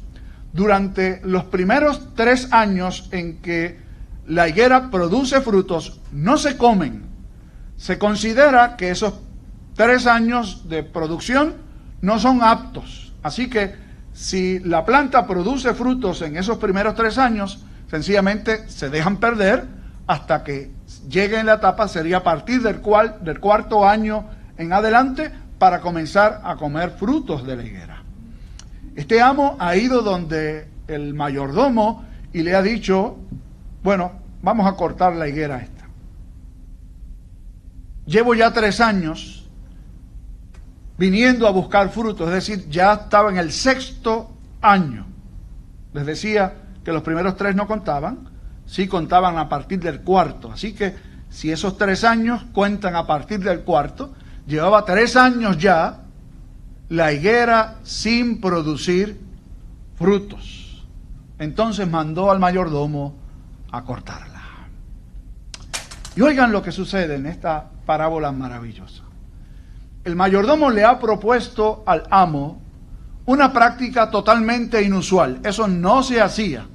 Durante 0.53 1.21
los 1.25 1.45
primeros 1.45 2.15
tres 2.15 2.53
años 2.53 3.09
en 3.13 3.39
que 3.39 3.79
la 4.27 4.49
higuera 4.49 4.91
produce 4.91 5.41
frutos, 5.41 6.01
no 6.13 6.39
se 6.39 6.57
comen. 6.57 7.05
Se 7.77 7.99
considera 7.99 8.77
que 8.77 8.91
esos 8.91 9.15
tres 9.75 10.07
años 10.07 10.69
de 10.69 10.83
producción 10.83 11.55
no 12.01 12.19
son 12.19 12.43
aptos. 12.43 13.13
Así 13.23 13.51
que 13.51 13.75
si 14.17 14.61
la 14.61 14.83
planta 14.87 15.27
produce 15.27 15.75
frutos 15.75 16.23
en 16.23 16.39
esos 16.39 16.57
primeros 16.57 16.95
tres 16.95 17.19
años, 17.19 17.63
sencillamente 17.91 18.67
se 18.67 18.89
dejan 18.89 19.19
perder 19.19 19.67
hasta 20.07 20.43
que 20.43 20.71
llegue 21.07 21.39
en 21.39 21.45
la 21.45 21.57
etapa, 21.57 21.87
sería 21.87 22.19
a 22.19 22.23
partir 22.23 22.63
del, 22.63 22.81
cual, 22.81 23.19
del 23.21 23.41
cuarto 23.41 23.87
año 23.87 24.25
en 24.57 24.73
adelante, 24.73 25.31
para 25.59 25.83
comenzar 25.83 26.41
a 26.45 26.57
comer 26.57 26.93
frutos 26.93 27.47
de 27.47 27.57
la 27.57 27.63
higuera. 27.63 28.03
Este 28.95 29.21
amo 29.21 29.57
ha 29.59 29.77
ido 29.77 30.01
donde 30.01 30.67
el 30.89 31.13
mayordomo 31.13 32.07
y 32.33 32.43
le 32.43 32.55
ha 32.55 32.63
dicho, 32.63 33.19
bueno, 33.83 34.13
vamos 34.41 34.67
a 34.67 34.77
cortar 34.77 35.15
la 35.15 35.29
higuera 35.29 35.59
esta. 35.59 35.85
Llevo 38.07 38.35
ya 38.35 38.51
tres 38.55 38.81
años 38.81 39.46
viniendo 40.99 41.47
a 41.47 41.51
buscar 41.51 41.91
frutos, 41.91 42.29
es 42.29 42.35
decir, 42.35 42.69
ya 42.69 42.95
estaba 42.95 43.31
en 43.31 43.39
el 43.39 43.53
sexto 43.53 44.31
año. 44.61 45.07
Les 45.93 46.07
decía 46.07 46.55
que 46.85 46.93
los 46.93 47.03
primeros 47.03 47.37
tres 47.37 47.55
no 47.55 47.67
contaban, 47.67 48.29
sí 48.67 48.87
contaban 48.89 49.39
a 49.39 49.49
partir 49.49 49.81
del 49.81 50.01
cuarto. 50.01 50.53
Así 50.53 50.75
que 50.75 50.95
si 51.29 51.51
esos 51.51 51.77
tres 51.77 52.05
años 52.05 52.45
cuentan 52.53 52.97
a 52.97 53.07
partir 53.07 53.41
del 53.41 53.61
cuarto, 53.61 54.15
llevaba 54.47 54.85
tres 54.85 55.17
años 55.17 55.59
ya 55.59 56.03
la 56.89 57.13
higuera 57.13 57.77
sin 57.83 58.41
producir 58.41 59.21
frutos. 59.97 60.87
Entonces 61.39 61.89
mandó 61.89 62.31
al 62.31 62.39
mayordomo 62.39 63.15
a 63.71 63.85
cortarla. 63.85 64.43
Y 66.15 66.23
oigan 66.23 66.53
lo 66.53 66.63
que 66.63 66.73
sucede 66.73 67.17
en 67.17 67.27
esta 67.27 67.69
parábola 67.85 68.33
maravillosa 68.33 69.06
el 70.07 70.15
mayordomo 70.15 70.71
le 70.71 70.85
ha 70.85 71.01
propuesto 71.01 71.83
al 71.85 72.05
amo 72.11 72.63
una 73.25 73.53
práctica 73.53 74.09
totalmente 74.09 74.81
inusual. 74.81 75.41
Eso 75.43 75.67
no 75.67 76.05
se 76.05 76.21
hacía. 76.21 76.69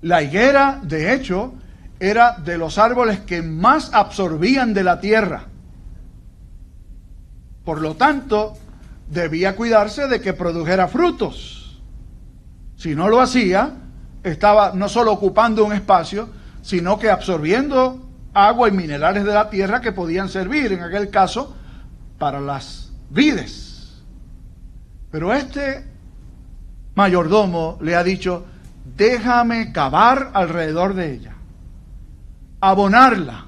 La 0.00 0.22
higuera, 0.22 0.80
de 0.82 1.12
hecho, 1.12 1.52
era 2.00 2.38
de 2.42 2.56
los 2.56 2.78
árboles 2.78 3.20
que 3.20 3.42
más 3.42 3.92
absorbían 3.92 4.72
de 4.72 4.82
la 4.82 5.00
tierra. 5.00 5.48
Por 7.62 7.82
lo 7.82 7.96
tanto, 7.96 8.54
debía 9.10 9.54
cuidarse 9.54 10.08
de 10.08 10.22
que 10.22 10.32
produjera 10.32 10.88
frutos. 10.88 11.82
Si 12.76 12.94
no 12.94 13.10
lo 13.10 13.20
hacía, 13.20 13.74
estaba 14.22 14.72
no 14.74 14.88
solo 14.88 15.12
ocupando 15.12 15.62
un 15.62 15.74
espacio, 15.74 16.30
sino 16.62 16.98
que 16.98 17.10
absorbiendo 17.10 18.00
agua 18.32 18.70
y 18.70 18.72
minerales 18.72 19.24
de 19.24 19.34
la 19.34 19.50
tierra 19.50 19.82
que 19.82 19.92
podían 19.92 20.30
servir, 20.30 20.72
en 20.72 20.82
aquel 20.82 21.10
caso, 21.10 21.56
para 22.20 22.38
las 22.38 22.92
vides. 23.08 24.04
Pero 25.10 25.32
este 25.32 25.84
mayordomo 26.94 27.78
le 27.80 27.96
ha 27.96 28.04
dicho, 28.04 28.44
déjame 28.96 29.72
cavar 29.72 30.30
alrededor 30.34 30.94
de 30.94 31.14
ella, 31.14 31.34
abonarla, 32.60 33.46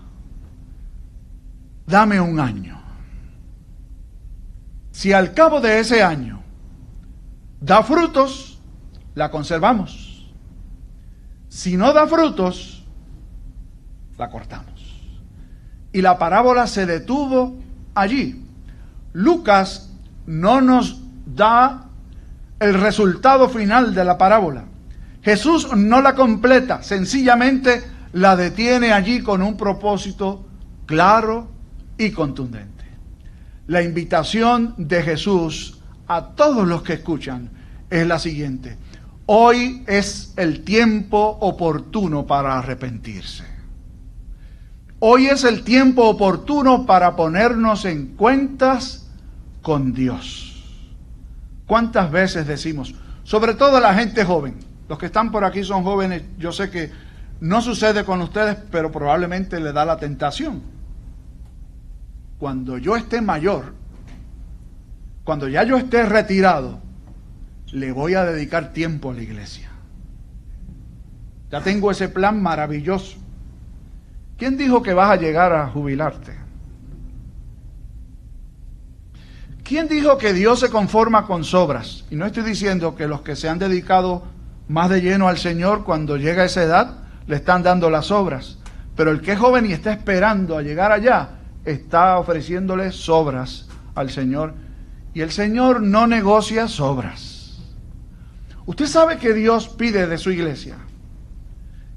dame 1.86 2.18
un 2.18 2.40
año. 2.40 2.80
Si 4.90 5.12
al 5.12 5.34
cabo 5.34 5.60
de 5.60 5.78
ese 5.78 6.02
año 6.02 6.42
da 7.60 7.82
frutos, 7.82 8.58
la 9.14 9.30
conservamos. 9.30 10.32
Si 11.50 11.76
no 11.76 11.92
da 11.92 12.06
frutos, 12.06 12.86
la 14.16 14.30
cortamos. 14.30 14.72
Y 15.92 16.00
la 16.00 16.18
parábola 16.18 16.66
se 16.66 16.86
detuvo 16.86 17.58
allí. 17.94 18.42
Lucas 19.12 19.90
no 20.26 20.61
nos 20.61 21.02
da 21.26 21.88
el 22.59 22.75
resultado 22.75 23.49
final 23.49 23.95
de 23.95 24.04
la 24.04 24.16
parábola. 24.16 24.64
Jesús 25.23 25.69
no 25.76 26.00
la 26.00 26.14
completa, 26.14 26.83
sencillamente 26.83 27.83
la 28.12 28.37
detiene 28.37 28.92
allí 28.92 29.23
con 29.23 29.42
un 29.42 29.57
propósito 29.57 30.45
claro 30.87 31.49
y 31.99 32.11
contundente. 32.11 32.85
La 33.66 33.83
invitación 33.83 34.75
de 34.76 35.02
Jesús 35.02 35.81
a 36.09 36.31
todos 36.35 36.66
los 36.66 36.83
que 36.83 36.95
escuchan 36.95 37.50
es 37.88 38.07
la 38.07 38.19
siguiente. 38.19 38.76
Hoy 39.26 39.85
es 39.87 40.35
el 40.37 40.64
tiempo 40.64 41.19
oportuno 41.40 42.26
para 42.26 42.59
arrepentirse. 42.59 43.45
Hoy 44.99 45.26
es 45.26 45.45
el 45.45 45.62
tiempo 45.62 46.09
oportuno 46.09 46.87
para 46.87 47.16
ponernos 47.16 47.85
en 47.85 48.09
cuentas 48.16 49.01
con 49.62 49.95
Dios. 49.95 50.49
¿Cuántas 51.66 52.11
veces 52.11 52.47
decimos, 52.47 52.95
sobre 53.25 53.54
todo 53.54 53.81
la 53.81 53.95
gente 53.95 54.25
joven, 54.25 54.57
los 54.88 54.99
que 54.99 55.07
están 55.07 55.31
por 55.31 55.45
aquí 55.45 55.64
son 55.64 55.85
jóvenes, 55.85 56.23
yo 56.37 56.52
sé 56.52 56.69
que 56.71 56.90
no 57.40 57.61
sucede 57.61 58.04
con 58.04 58.21
ustedes, 58.21 58.57
pero 58.71 58.92
probablemente 58.92 59.59
le 59.59 59.73
da 59.73 59.85
la 59.85 59.97
tentación. 59.97 60.62
Cuando 62.38 62.76
yo 62.78 62.97
esté 62.97 63.23
mayor, 63.23 63.75
cuando 65.25 65.49
ya 65.49 65.62
yo 65.62 65.76
esté 65.76 66.04
retirado, 66.04 66.81
le 67.73 67.92
voy 67.92 68.14
a 68.14 68.25
dedicar 68.25 68.73
tiempo 68.73 69.11
a 69.11 69.14
la 69.14 69.23
iglesia. 69.23 69.71
Ya 71.50 71.61
tengo 71.61 71.90
ese 71.90 72.09
plan 72.09 72.42
maravilloso. 72.42 73.16
¿Quién 74.37 74.57
dijo 74.57 74.83
que 74.83 74.95
vas 74.95 75.11
a 75.11 75.16
llegar 75.16 75.52
a 75.52 75.69
jubilarte? 75.69 76.41
¿Quién 79.62 79.88
dijo 79.88 80.19
que 80.19 80.33
Dios 80.33 80.61
se 80.61 80.71
conforma 80.71 81.26
con 81.26 81.45
sobras? 81.45 82.04
Y 82.11 82.16
no 82.16 82.26
estoy 82.26 82.42
diciendo 82.42 82.97
que 82.97 83.07
los 83.07 83.23
que 83.23 83.37
se 83.37 83.49
han 83.49 83.59
dedicado 83.59 84.25
más 84.69 84.90
de 84.90 85.00
lleno 85.00 85.28
al 85.28 85.38
Señor 85.38 85.85
cuando 85.85 86.16
llega 86.16 86.42
a 86.42 86.47
esa 86.47 86.62
edad 86.62 86.97
le 87.26 87.37
están 87.37 87.62
dando 87.62 87.88
las 87.88 88.11
obras. 88.11 88.59
Pero 88.97 89.11
el 89.11 89.21
que 89.21 89.33
es 89.33 89.38
joven 89.38 89.66
y 89.66 89.73
está 89.73 89.92
esperando 89.92 90.57
a 90.57 90.62
llegar 90.62 90.92
allá, 90.92 91.38
está 91.64 92.19
ofreciéndole 92.19 92.90
sobras 92.90 93.69
al 93.95 94.11
Señor. 94.11 94.54
Y 95.14 95.21
el 95.21 95.31
Señor 95.31 95.81
no 95.83 96.07
negocia 96.07 96.66
sobras. 96.69 97.61
Usted 98.66 98.87
sabe 98.87 99.19
que 99.19 99.33
Dios 99.33 99.69
pide 99.69 100.07
de 100.07 100.19
su 100.19 100.31
iglesia. 100.31 100.76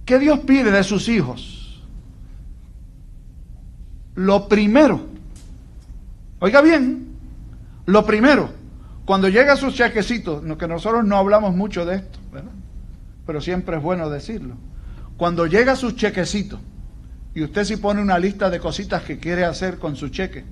¿Qué 0.06 0.20
Dios 0.20 0.40
pide 0.40 0.72
de 0.72 0.84
sus 0.84 1.10
hijos? 1.10 1.84
Lo 4.16 4.48
primero, 4.48 5.02
oiga 6.40 6.62
bien, 6.62 7.05
lo 7.86 8.06
primero, 8.06 8.50
cuando 9.06 9.30
llega 9.30 9.56
su 9.56 9.72
chequecito, 9.72 10.42
que 10.58 10.68
nosotros 10.68 11.06
no 11.06 11.18
hablamos 11.18 11.56
mucho 11.56 11.86
de 11.86 11.98
esto, 11.98 12.20
pero 13.26 13.42
siempre 13.42 13.78
es 13.78 13.84
bueno 13.84 14.10
decirlo. 14.10 14.56
Cuando 15.18 15.46
llega 15.46 15.76
su 15.76 15.92
chequecito 15.92 16.60
y 17.34 17.44
usted 17.44 17.64
si 17.64 17.78
pone 17.78 18.02
una 18.02 18.18
lista 18.18 18.50
de 18.50 18.60
cositas 18.60 19.04
que 19.04 19.20
quiere 19.20 19.46
hacer 19.46 19.78
con 19.78 19.96
su 19.96 20.10
cheque, 20.10 20.44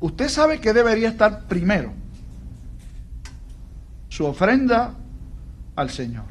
usted 0.00 0.28
sabe 0.28 0.60
que 0.60 0.72
debería 0.72 1.08
estar 1.08 1.46
primero 1.46 1.92
su 4.08 4.26
ofrenda 4.26 4.94
al 5.76 5.90
Señor. 5.90 6.24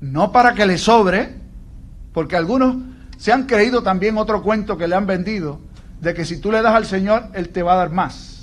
No 0.00 0.30
para 0.30 0.54
que 0.54 0.66
le 0.66 0.78
sobre, 0.78 1.34
porque 2.12 2.36
algunos 2.36 2.76
se 3.16 3.32
han 3.32 3.46
creído 3.46 3.82
también 3.82 4.18
otro 4.18 4.42
cuento 4.42 4.76
que 4.76 4.86
le 4.86 4.94
han 4.94 5.06
vendido, 5.06 5.60
de 6.00 6.14
que 6.14 6.24
si 6.24 6.38
tú 6.38 6.52
le 6.52 6.62
das 6.62 6.74
al 6.74 6.84
Señor, 6.84 7.28
Él 7.32 7.48
te 7.48 7.62
va 7.62 7.72
a 7.72 7.76
dar 7.76 7.90
más. 7.90 8.35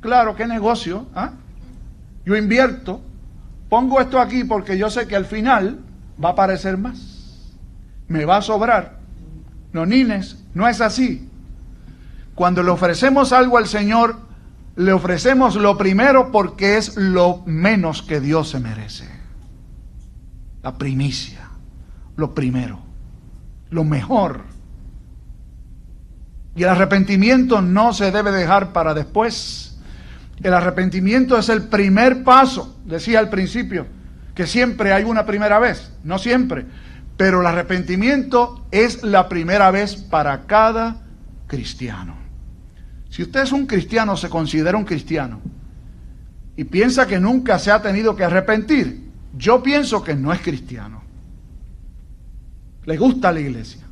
Claro, 0.00 0.34
qué 0.36 0.46
negocio. 0.46 1.06
¿ah? 1.14 1.32
Yo 2.24 2.36
invierto, 2.36 3.00
pongo 3.68 4.00
esto 4.00 4.20
aquí 4.20 4.44
porque 4.44 4.78
yo 4.78 4.90
sé 4.90 5.06
que 5.06 5.16
al 5.16 5.26
final 5.26 5.80
va 6.22 6.30
a 6.30 6.32
aparecer 6.32 6.78
más. 6.78 7.54
Me 8.08 8.24
va 8.24 8.38
a 8.38 8.42
sobrar. 8.42 8.98
No, 9.72 9.86
Nines, 9.86 10.42
no 10.54 10.68
es 10.68 10.80
así. 10.80 11.28
Cuando 12.34 12.62
le 12.62 12.70
ofrecemos 12.70 13.32
algo 13.32 13.58
al 13.58 13.66
Señor, 13.66 14.16
le 14.76 14.92
ofrecemos 14.92 15.56
lo 15.56 15.76
primero 15.76 16.32
porque 16.32 16.76
es 16.76 16.96
lo 16.96 17.42
menos 17.46 18.02
que 18.02 18.20
Dios 18.20 18.50
se 18.50 18.60
merece. 18.60 19.08
La 20.62 20.76
primicia, 20.76 21.48
lo 22.16 22.34
primero 22.34 22.90
lo 23.70 23.84
mejor. 23.84 24.42
Y 26.54 26.64
el 26.64 26.68
arrepentimiento 26.68 27.62
no 27.62 27.92
se 27.92 28.10
debe 28.10 28.32
dejar 28.32 28.72
para 28.72 28.92
después. 28.92 29.69
El 30.42 30.54
arrepentimiento 30.54 31.38
es 31.38 31.48
el 31.48 31.64
primer 31.64 32.24
paso, 32.24 32.78
decía 32.84 33.18
al 33.18 33.28
principio, 33.28 33.86
que 34.34 34.46
siempre 34.46 34.92
hay 34.92 35.04
una 35.04 35.26
primera 35.26 35.58
vez, 35.58 35.92
no 36.02 36.18
siempre, 36.18 36.64
pero 37.16 37.40
el 37.40 37.46
arrepentimiento 37.46 38.66
es 38.70 39.02
la 39.02 39.28
primera 39.28 39.70
vez 39.70 39.96
para 39.96 40.46
cada 40.46 41.02
cristiano. 41.46 42.16
Si 43.10 43.22
usted 43.22 43.42
es 43.42 43.52
un 43.52 43.66
cristiano, 43.66 44.16
se 44.16 44.30
considera 44.30 44.78
un 44.78 44.84
cristiano, 44.84 45.40
y 46.56 46.64
piensa 46.64 47.06
que 47.06 47.20
nunca 47.20 47.58
se 47.58 47.70
ha 47.70 47.82
tenido 47.82 48.16
que 48.16 48.24
arrepentir, 48.24 49.10
yo 49.36 49.62
pienso 49.62 50.02
que 50.02 50.14
no 50.14 50.32
es 50.32 50.40
cristiano 50.40 51.00
le 52.90 52.96
gusta 52.96 53.32
la 53.32 53.40
iglesia, 53.40 53.82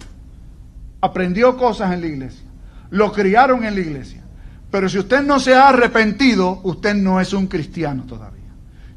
aprendió 1.00 1.56
cosas 1.56 1.92
en 1.92 2.00
la 2.00 2.06
iglesia, 2.06 2.44
lo 2.90 3.12
criaron 3.12 3.64
en 3.64 3.74
la 3.74 3.80
iglesia. 3.80 4.24
Pero 4.70 4.88
si 4.88 4.98
usted 4.98 5.22
no 5.22 5.40
se 5.40 5.54
ha 5.54 5.68
arrepentido, 5.68 6.60
usted 6.62 6.94
no 6.94 7.20
es 7.20 7.32
un 7.32 7.46
cristiano 7.46 8.04
todavía. 8.04 8.38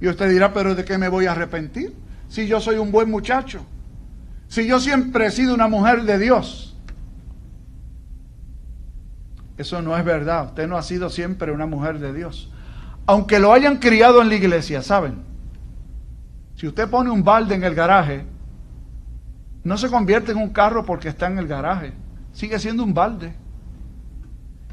Y 0.02 0.08
usted 0.08 0.30
dirá, 0.30 0.54
pero 0.54 0.76
¿de 0.76 0.84
qué 0.84 0.98
me 0.98 1.08
voy 1.08 1.28
a 1.28 1.32
arrepentir? 1.32 1.94
Si 2.28 2.48
yo 2.48 2.60
soy 2.60 2.78
un 2.78 2.92
buen 2.92 3.10
muchacho, 3.10 3.66
si 4.48 4.68
yo 4.68 4.80
siempre 4.80 5.28
he 5.28 5.32
sido 5.32 5.54
una 5.54 5.68
mujer 5.68 6.04
de 6.04 6.18
Dios. 6.18 6.76
Eso 9.58 9.82
no 9.82 9.96
es 9.96 10.04
verdad, 10.04 10.48
usted 10.48 10.68
no 10.68 10.76
ha 10.76 10.82
sido 10.82 11.10
siempre 11.10 11.52
una 11.52 11.68
mujer 11.68 12.00
de 12.00 12.14
Dios. 12.14 12.52
Aunque 13.06 13.40
lo 13.40 13.54
hayan 13.54 13.78
criado 13.78 14.22
en 14.22 14.30
la 14.30 14.36
iglesia, 14.36 14.82
¿saben? 14.82 15.24
Si 16.56 16.68
usted 16.68 16.90
pone 16.90 17.10
un 17.10 17.24
balde 17.24 17.56
en 17.56 17.64
el 17.64 17.76
garaje, 17.76 18.26
no 19.64 19.78
se 19.78 19.90
convierte 19.90 20.32
en 20.32 20.38
un 20.38 20.50
carro 20.50 20.86
porque 20.86 21.10
está 21.10 21.28
en 21.28 21.38
el 21.38 21.48
garaje. 21.48 21.94
Sigue 22.34 22.60
siendo 22.60 22.84
un 22.84 22.94
balde. 22.94 23.36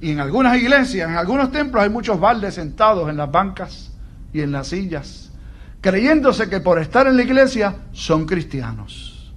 Y 0.01 0.13
en 0.13 0.21
algunas 0.21 0.57
iglesias, 0.57 1.09
en 1.09 1.17
algunos 1.17 1.51
templos 1.51 1.83
hay 1.83 1.91
muchos 1.91 2.21
baldes 2.21 2.55
sentados 2.55 3.09
en 3.09 3.17
las 3.17 3.31
bancas 3.31 3.93
y 4.33 4.41
en 4.41 4.53
las 4.53 4.69
sillas, 4.69 5.33
creyéndose 5.81 6.49
que 6.49 6.61
por 6.61 6.79
estar 6.79 7.07
en 7.07 7.17
la 7.17 7.23
iglesia 7.23 7.77
son 7.93 8.27
cristianos. 8.27 9.35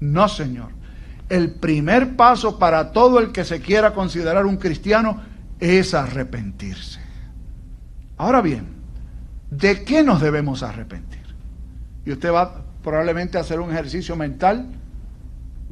No, 0.00 0.28
Señor. 0.28 0.70
El 1.28 1.52
primer 1.54 2.16
paso 2.16 2.58
para 2.58 2.90
todo 2.90 3.20
el 3.20 3.30
que 3.30 3.44
se 3.44 3.60
quiera 3.60 3.92
considerar 3.94 4.46
un 4.46 4.56
cristiano 4.56 5.22
es 5.60 5.94
arrepentirse. 5.94 7.00
Ahora 8.16 8.40
bien, 8.40 8.66
¿de 9.50 9.84
qué 9.84 10.02
nos 10.02 10.20
debemos 10.20 10.62
arrepentir? 10.62 11.20
Y 12.04 12.12
usted 12.12 12.32
va 12.32 12.64
probablemente 12.82 13.38
a 13.38 13.42
hacer 13.42 13.60
un 13.60 13.70
ejercicio 13.70 14.16
mental 14.16 14.66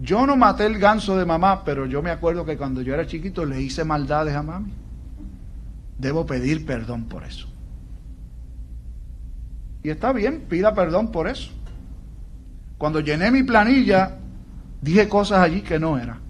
yo 0.01 0.27
no 0.27 0.37
maté 0.37 0.67
el 0.67 0.79
ganso 0.79 1.17
de 1.17 1.25
mamá, 1.25 1.65
pero 1.65 1.87
yo 1.87 2.03
me 2.03 2.11
acuerdo 2.11 2.45
que 2.45 2.57
cuando 2.57 2.83
yo 2.83 2.95
era 2.95 3.07
chiquito 3.07 3.45
le 3.45 3.61
hice 3.61 3.85
maldades 3.85 4.35
a 4.35 4.43
mami. 4.43 4.73
Debo 5.99 6.25
pedir 6.25 6.65
perdón 6.65 7.05
por 7.05 7.25
eso. 7.25 7.49
Y 9.83 9.91
está 9.91 10.13
bien, 10.13 10.47
pida 10.49 10.73
perdón 10.75 11.11
por 11.11 11.27
eso. 11.27 11.51
Cuando 12.77 13.01
llené 13.01 13.33
mi 13.33 13.43
planilla, 13.43 14.19
dije 14.81 15.09
cosas 15.09 15.41
allí 15.41 15.63
que 15.63 15.81
no 15.81 15.99
eran. 15.99 16.21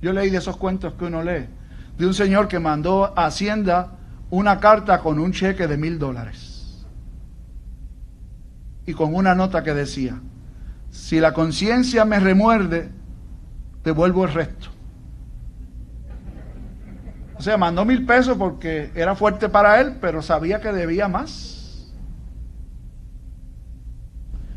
Yo 0.00 0.12
leí 0.12 0.30
de 0.30 0.38
esos 0.38 0.56
cuentos 0.56 0.94
que 0.94 1.06
uno 1.06 1.24
lee, 1.24 1.46
de 1.98 2.06
un 2.06 2.14
señor 2.14 2.46
que 2.46 2.60
mandó 2.60 3.12
a 3.18 3.26
Hacienda 3.26 3.98
una 4.30 4.60
carta 4.60 5.00
con 5.00 5.18
un 5.18 5.32
cheque 5.32 5.66
de 5.66 5.76
mil 5.76 5.98
dólares. 5.98 6.84
Y 8.86 8.94
con 8.94 9.14
una 9.14 9.34
nota 9.34 9.64
que 9.64 9.74
decía, 9.74 10.20
si 10.90 11.20
la 11.20 11.32
conciencia 11.32 12.04
me 12.04 12.20
remuerde, 12.20 12.90
devuelvo 13.84 14.24
el 14.24 14.32
resto. 14.32 14.68
O 17.36 17.42
sea, 17.42 17.56
mandó 17.56 17.84
mil 17.84 18.04
pesos 18.04 18.36
porque 18.36 18.90
era 18.94 19.14
fuerte 19.14 19.48
para 19.48 19.80
él, 19.80 19.96
pero 20.00 20.22
sabía 20.22 20.60
que 20.60 20.72
debía 20.72 21.06
más. 21.06 21.58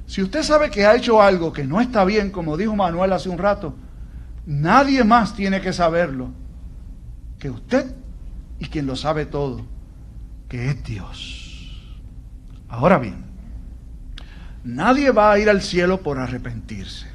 Si 0.08 0.22
usted 0.22 0.44
sabe 0.44 0.70
que 0.70 0.86
ha 0.86 0.96
hecho 0.96 1.22
algo 1.22 1.54
que 1.54 1.64
no 1.64 1.80
está 1.80 2.04
bien, 2.04 2.32
como 2.32 2.58
dijo 2.58 2.76
Manuel 2.76 3.14
hace 3.14 3.30
un 3.30 3.38
rato, 3.38 3.76
nadie 4.46 5.04
más 5.04 5.36
tiene 5.36 5.62
que 5.62 5.72
saberlo 5.72 6.32
que 7.40 7.50
usted 7.50 7.96
y 8.60 8.66
quien 8.66 8.88
lo 8.88 8.96
sabe 8.96 9.26
todo, 9.26 9.62
que 10.50 10.70
es 10.70 10.84
Dios. 10.84 11.88
Ahora 12.68 13.00
bien, 13.00 13.31
Nadie 14.64 15.12
va 15.12 15.32
a 15.32 15.40
ir 15.40 15.50
al 15.50 15.62
cielo 15.62 16.02
por 16.02 16.20
arrepentirse. 16.20 17.08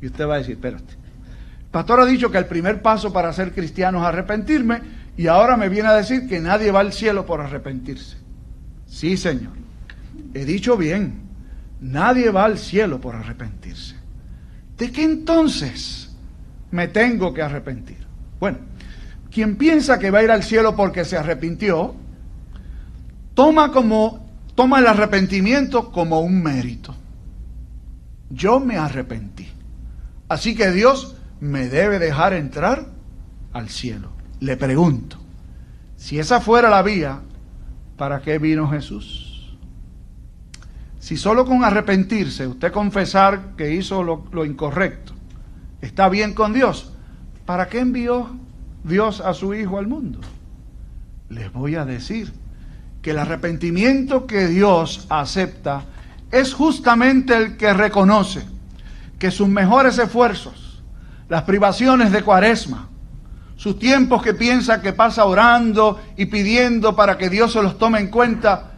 Y 0.00 0.06
usted 0.06 0.26
va 0.26 0.36
a 0.36 0.38
decir, 0.38 0.54
espérate. 0.54 0.92
El 0.92 1.70
pastor 1.70 2.00
ha 2.00 2.06
dicho 2.06 2.30
que 2.30 2.38
el 2.38 2.46
primer 2.46 2.82
paso 2.82 3.12
para 3.12 3.32
ser 3.32 3.52
cristiano 3.52 3.98
es 3.98 4.04
arrepentirme 4.04 4.80
y 5.16 5.26
ahora 5.26 5.56
me 5.56 5.68
viene 5.68 5.88
a 5.88 5.94
decir 5.94 6.28
que 6.28 6.40
nadie 6.40 6.70
va 6.70 6.80
al 6.80 6.92
cielo 6.92 7.26
por 7.26 7.40
arrepentirse. 7.40 8.16
Sí, 8.86 9.16
Señor. 9.16 9.52
He 10.34 10.44
dicho 10.44 10.76
bien. 10.76 11.20
Nadie 11.80 12.30
va 12.30 12.44
al 12.44 12.58
cielo 12.58 13.00
por 13.00 13.14
arrepentirse. 13.14 13.94
¿De 14.76 14.90
qué 14.90 15.04
entonces 15.04 16.10
me 16.70 16.88
tengo 16.88 17.34
que 17.34 17.42
arrepentir? 17.42 17.98
Bueno, 18.40 18.58
quien 19.30 19.56
piensa 19.56 19.98
que 19.98 20.10
va 20.10 20.20
a 20.20 20.22
ir 20.22 20.30
al 20.30 20.42
cielo 20.42 20.74
porque 20.74 21.04
se 21.04 21.16
arrepintió, 21.16 21.94
toma 23.34 23.72
como 23.72 24.27
toma 24.58 24.80
el 24.80 24.88
arrepentimiento 24.88 25.92
como 25.92 26.18
un 26.18 26.42
mérito. 26.42 26.92
Yo 28.28 28.58
me 28.58 28.76
arrepentí. 28.76 29.46
Así 30.28 30.56
que 30.56 30.72
Dios 30.72 31.14
me 31.38 31.68
debe 31.68 32.00
dejar 32.00 32.32
entrar 32.32 32.88
al 33.52 33.68
cielo. 33.68 34.10
Le 34.40 34.56
pregunto, 34.56 35.16
si 35.96 36.18
esa 36.18 36.40
fuera 36.40 36.70
la 36.70 36.82
vía, 36.82 37.20
¿para 37.96 38.20
qué 38.20 38.40
vino 38.40 38.68
Jesús? 38.68 39.56
Si 40.98 41.16
solo 41.16 41.46
con 41.46 41.62
arrepentirse, 41.62 42.48
usted 42.48 42.72
confesar 42.72 43.54
que 43.56 43.72
hizo 43.72 44.02
lo, 44.02 44.24
lo 44.32 44.44
incorrecto, 44.44 45.12
está 45.82 46.08
bien 46.08 46.34
con 46.34 46.52
Dios, 46.52 46.92
¿para 47.46 47.68
qué 47.68 47.78
envió 47.78 48.28
Dios 48.82 49.20
a 49.20 49.34
su 49.34 49.54
Hijo 49.54 49.78
al 49.78 49.86
mundo? 49.86 50.18
Les 51.28 51.52
voy 51.52 51.76
a 51.76 51.84
decir 51.84 52.32
que 53.02 53.10
el 53.10 53.18
arrepentimiento 53.18 54.26
que 54.26 54.46
Dios 54.46 55.06
acepta 55.08 55.84
es 56.30 56.52
justamente 56.52 57.36
el 57.36 57.56
que 57.56 57.72
reconoce 57.72 58.44
que 59.18 59.30
sus 59.30 59.48
mejores 59.48 59.98
esfuerzos, 59.98 60.82
las 61.28 61.42
privaciones 61.42 62.12
de 62.12 62.22
cuaresma, 62.22 62.88
sus 63.56 63.78
tiempos 63.78 64.22
que 64.22 64.34
piensa 64.34 64.80
que 64.80 64.92
pasa 64.92 65.24
orando 65.24 66.00
y 66.16 66.26
pidiendo 66.26 66.94
para 66.94 67.18
que 67.18 67.28
Dios 67.28 67.52
se 67.52 67.62
los 67.62 67.76
tome 67.76 67.98
en 67.98 68.08
cuenta, 68.08 68.72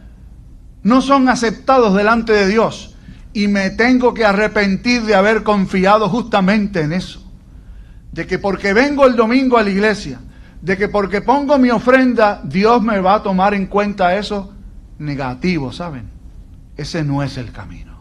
no 0.83 1.01
son 1.01 1.29
aceptados 1.29 1.95
delante 1.95 2.33
de 2.33 2.47
Dios. 2.47 2.95
Y 3.33 3.47
me 3.47 3.69
tengo 3.69 4.13
que 4.13 4.25
arrepentir 4.25 5.03
de 5.03 5.15
haber 5.15 5.43
confiado 5.43 6.09
justamente 6.09 6.81
en 6.81 6.93
eso. 6.93 7.23
De 8.11 8.25
que 8.25 8.39
porque 8.39 8.73
vengo 8.73 9.05
el 9.05 9.15
domingo 9.15 9.57
a 9.57 9.63
la 9.63 9.69
iglesia, 9.69 10.19
de 10.61 10.77
que 10.77 10.87
porque 10.87 11.21
pongo 11.21 11.57
mi 11.57 11.69
ofrenda, 11.71 12.41
Dios 12.43 12.81
me 12.81 12.99
va 12.99 13.15
a 13.15 13.23
tomar 13.23 13.53
en 13.53 13.65
cuenta 13.67 14.15
eso 14.15 14.53
negativo, 14.99 15.71
¿saben? 15.71 16.09
Ese 16.77 17.03
no 17.03 17.23
es 17.23 17.37
el 17.37 17.51
camino. 17.51 17.91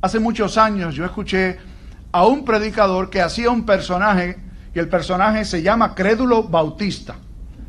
Hace 0.00 0.18
muchos 0.18 0.58
años 0.58 0.94
yo 0.94 1.04
escuché 1.04 1.58
a 2.10 2.26
un 2.26 2.44
predicador 2.44 3.08
que 3.08 3.22
hacía 3.22 3.50
un 3.50 3.64
personaje 3.64 4.36
y 4.74 4.78
el 4.78 4.88
personaje 4.88 5.44
se 5.44 5.62
llama 5.62 5.94
Crédulo 5.94 6.42
Bautista. 6.42 7.14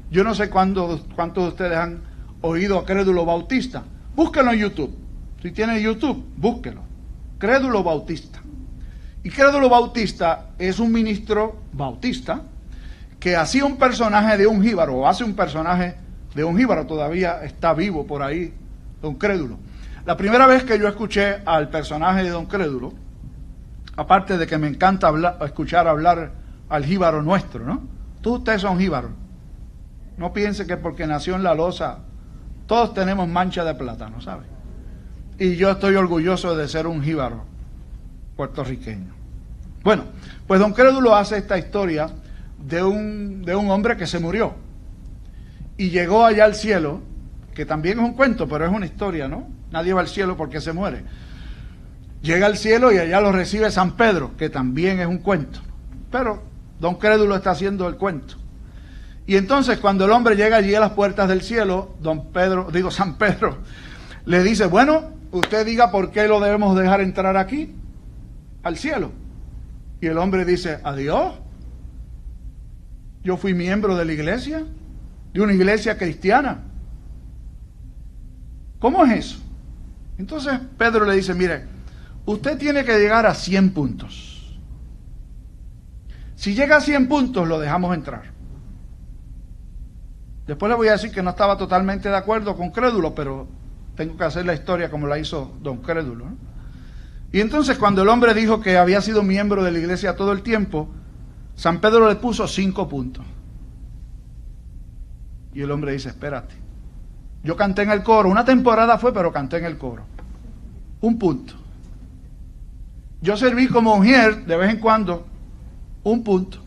Yo 0.10 0.24
no 0.24 0.34
sé 0.34 0.50
cuántos 0.50 1.02
de 1.18 1.48
ustedes 1.48 1.78
han 1.78 2.02
oído 2.42 2.80
a 2.80 2.86
Crédulo 2.86 3.26
Bautista. 3.26 3.84
Búsquelo 4.16 4.52
en 4.52 4.60
YouTube. 4.60 4.96
Si 5.42 5.52
tiene 5.52 5.82
YouTube, 5.82 6.26
búsquelo. 6.38 6.82
Crédulo 7.38 7.84
Bautista. 7.84 8.42
Y 9.24 9.30
Crédulo 9.30 9.70
Bautista 9.70 10.50
es 10.58 10.80
un 10.80 10.92
ministro 10.92 11.62
bautista 11.72 12.42
que 13.24 13.38
hacía 13.38 13.64
un 13.64 13.78
personaje 13.78 14.38
de 14.38 14.46
un 14.46 14.62
jíbaro, 14.62 14.96
o 14.98 15.08
hace 15.08 15.24
un 15.24 15.34
personaje 15.34 15.96
de 16.36 16.44
un 16.44 16.58
jíbaro, 16.58 16.86
todavía 16.86 17.42
está 17.46 17.74
vivo 17.74 18.06
por 18.06 18.22
ahí, 18.22 18.54
don 19.02 19.16
Crédulo. 19.16 19.58
La 20.06 20.18
primera 20.18 20.46
vez 20.46 20.66
que 20.66 20.78
yo 20.78 20.90
escuché 20.90 21.38
al 21.46 21.70
personaje 21.70 22.22
de 22.24 22.32
don 22.32 22.48
Crédulo, 22.48 22.92
aparte 23.96 24.38
de 24.38 24.46
que 24.46 24.58
me 24.58 24.68
encanta 24.68 25.10
escuchar 25.40 25.88
hablar 25.88 26.34
al 26.68 26.84
jíbaro 26.84 27.24
nuestro, 27.24 27.64
¿no? 27.64 27.84
Todos 28.20 28.40
ustedes 28.40 28.60
son 28.60 28.78
jíbaros. 28.78 29.12
No 30.18 30.34
piense 30.34 30.68
que 30.68 30.76
porque 30.76 31.08
nació 31.08 31.38
en 31.38 31.44
la 31.44 31.56
losa, 31.56 32.00
todos 32.68 32.94
tenemos 32.94 33.30
mancha 33.30 33.64
de 33.64 33.74
plátano, 33.74 34.20
¿sabe? 34.20 34.44
Y 35.40 35.56
yo 35.56 35.72
estoy 35.72 35.96
orgulloso 35.96 36.58
de 36.58 36.68
ser 36.68 36.88
un 36.88 37.02
jíbaro 37.02 37.46
puertorriqueño. 38.36 39.14
Bueno, 39.82 40.04
pues 40.46 40.60
don 40.60 40.74
Crédulo 40.74 41.16
hace 41.16 41.38
esta 41.38 41.58
historia 41.58 42.10
de 42.68 42.84
un, 42.84 43.44
de 43.44 43.56
un 43.56 43.70
hombre 43.70 43.98
que 43.98 44.08
se 44.08 44.20
murió 44.20 44.56
y 45.78 45.90
llegó 45.90 46.26
allá 46.26 46.46
al 46.46 46.56
cielo, 46.56 47.02
que 47.54 47.66
también 47.66 48.00
es 48.00 48.06
un 48.06 48.14
cuento, 48.14 48.48
pero 48.48 48.66
es 48.66 48.72
una 48.72 48.86
historia, 48.86 49.28
¿no? 49.28 49.48
Nadie 49.72 49.94
va 49.94 50.02
al 50.02 50.08
cielo 50.08 50.38
porque 50.38 50.62
se 50.62 50.74
muere. 50.74 51.04
Llega 52.22 52.46
al 52.46 52.58
cielo 52.58 52.92
y 52.92 52.98
allá 52.98 53.20
lo 53.20 53.32
recibe 53.32 53.70
San 53.72 53.98
Pedro, 53.98 54.38
que 54.38 54.50
también 54.50 55.00
es 55.00 55.08
un 55.08 55.18
cuento. 55.18 55.60
Pero 56.12 56.44
don 56.80 56.96
Crédulo 56.96 57.36
está 57.36 57.52
haciendo 57.52 57.88
el 57.88 57.96
cuento. 57.96 58.36
Y 59.26 59.36
entonces 59.36 59.80
cuando 59.80 60.06
el 60.06 60.12
hombre 60.12 60.36
llega 60.36 60.58
allí 60.58 60.76
a 60.76 60.80
las 60.80 60.92
puertas 60.92 61.28
del 61.28 61.42
cielo, 61.42 61.96
don 62.02 62.32
Pedro, 62.32 62.70
digo 62.72 62.92
San 62.92 63.18
Pedro, 63.18 63.58
le 64.26 64.44
dice, 64.44 64.68
bueno, 64.68 65.12
usted 65.32 65.66
diga 65.66 65.92
por 65.92 66.12
qué 66.12 66.28
lo 66.28 66.40
debemos 66.40 66.78
dejar 66.78 67.02
entrar 67.02 67.36
aquí, 67.36 67.76
al 68.64 68.78
cielo. 68.78 69.12
Y 70.02 70.08
el 70.08 70.18
hombre 70.18 70.46
dice, 70.46 70.80
adiós, 70.84 71.34
yo 73.24 73.38
fui 73.38 73.54
miembro 73.54 73.96
de 73.96 74.06
la 74.06 74.14
iglesia, 74.14 74.66
de 75.34 75.42
una 75.42 75.54
iglesia 75.54 75.98
cristiana. 75.98 76.64
¿Cómo 78.80 79.06
es 79.06 79.26
eso? 79.26 79.40
Entonces 80.18 80.60
Pedro 80.78 81.06
le 81.06 81.16
dice, 81.16 81.34
mire, 81.34 81.66
usted 82.26 82.58
tiene 82.58 82.84
que 82.84 82.98
llegar 83.00 83.26
a 83.26 83.34
100 83.34 83.74
puntos. 83.74 84.60
Si 86.36 86.54
llega 86.54 86.78
a 86.78 86.82
100 86.82 87.08
puntos, 87.08 87.48
lo 87.48 87.60
dejamos 87.60 87.96
entrar. 87.96 88.34
Después 90.46 90.70
le 90.70 90.76
voy 90.76 90.90
a 90.90 90.94
decir 90.94 91.12
que 91.12 91.24
no 91.24 91.30
estaba 91.30 91.58
totalmente 91.58 92.10
de 92.10 92.18
acuerdo 92.18 92.58
con 92.58 92.72
Crédulo, 92.72 93.16
pero 93.16 93.48
tengo 93.96 94.18
que 94.18 94.26
hacer 94.26 94.46
la 94.46 94.54
historia 94.54 94.92
como 94.92 95.08
la 95.08 95.18
hizo 95.18 95.58
don 95.62 95.78
Crédulo. 95.78 96.26
Y 97.32 97.40
entonces 97.40 97.78
cuando 97.78 98.02
el 98.02 98.10
hombre 98.10 98.34
dijo 98.34 98.60
que 98.60 98.78
había 98.78 99.02
sido 99.02 99.24
miembro 99.24 99.64
de 99.64 99.72
la 99.72 99.80
iglesia 99.80 100.18
todo 100.18 100.34
el 100.34 100.44
tiempo, 100.44 100.90
San 101.56 101.80
Pedro 101.80 102.08
le 102.08 102.16
puso 102.16 102.48
cinco 102.48 102.88
puntos. 102.88 103.26
Y 105.54 105.62
el 105.62 105.72
hombre 105.72 105.94
dice, 105.94 106.10
espérate. 106.10 106.56
Yo 107.44 107.56
canté 107.56 107.84
en 107.84 107.92
el 107.92 108.04
coro, 108.04 108.30
una 108.30 108.46
temporada 108.46 108.98
fue, 108.98 109.14
pero 109.14 109.32
canté 109.32 109.58
en 109.58 109.66
el 109.66 109.78
coro. 109.78 110.04
Un 111.02 111.20
punto. 111.20 111.54
Yo 113.22 113.38
serví 113.38 113.68
como 113.68 113.96
mujer 113.96 114.46
de 114.46 114.58
vez 114.58 114.70
en 114.72 114.80
cuando, 114.80 115.26
un 116.04 116.24
punto. 116.24 116.60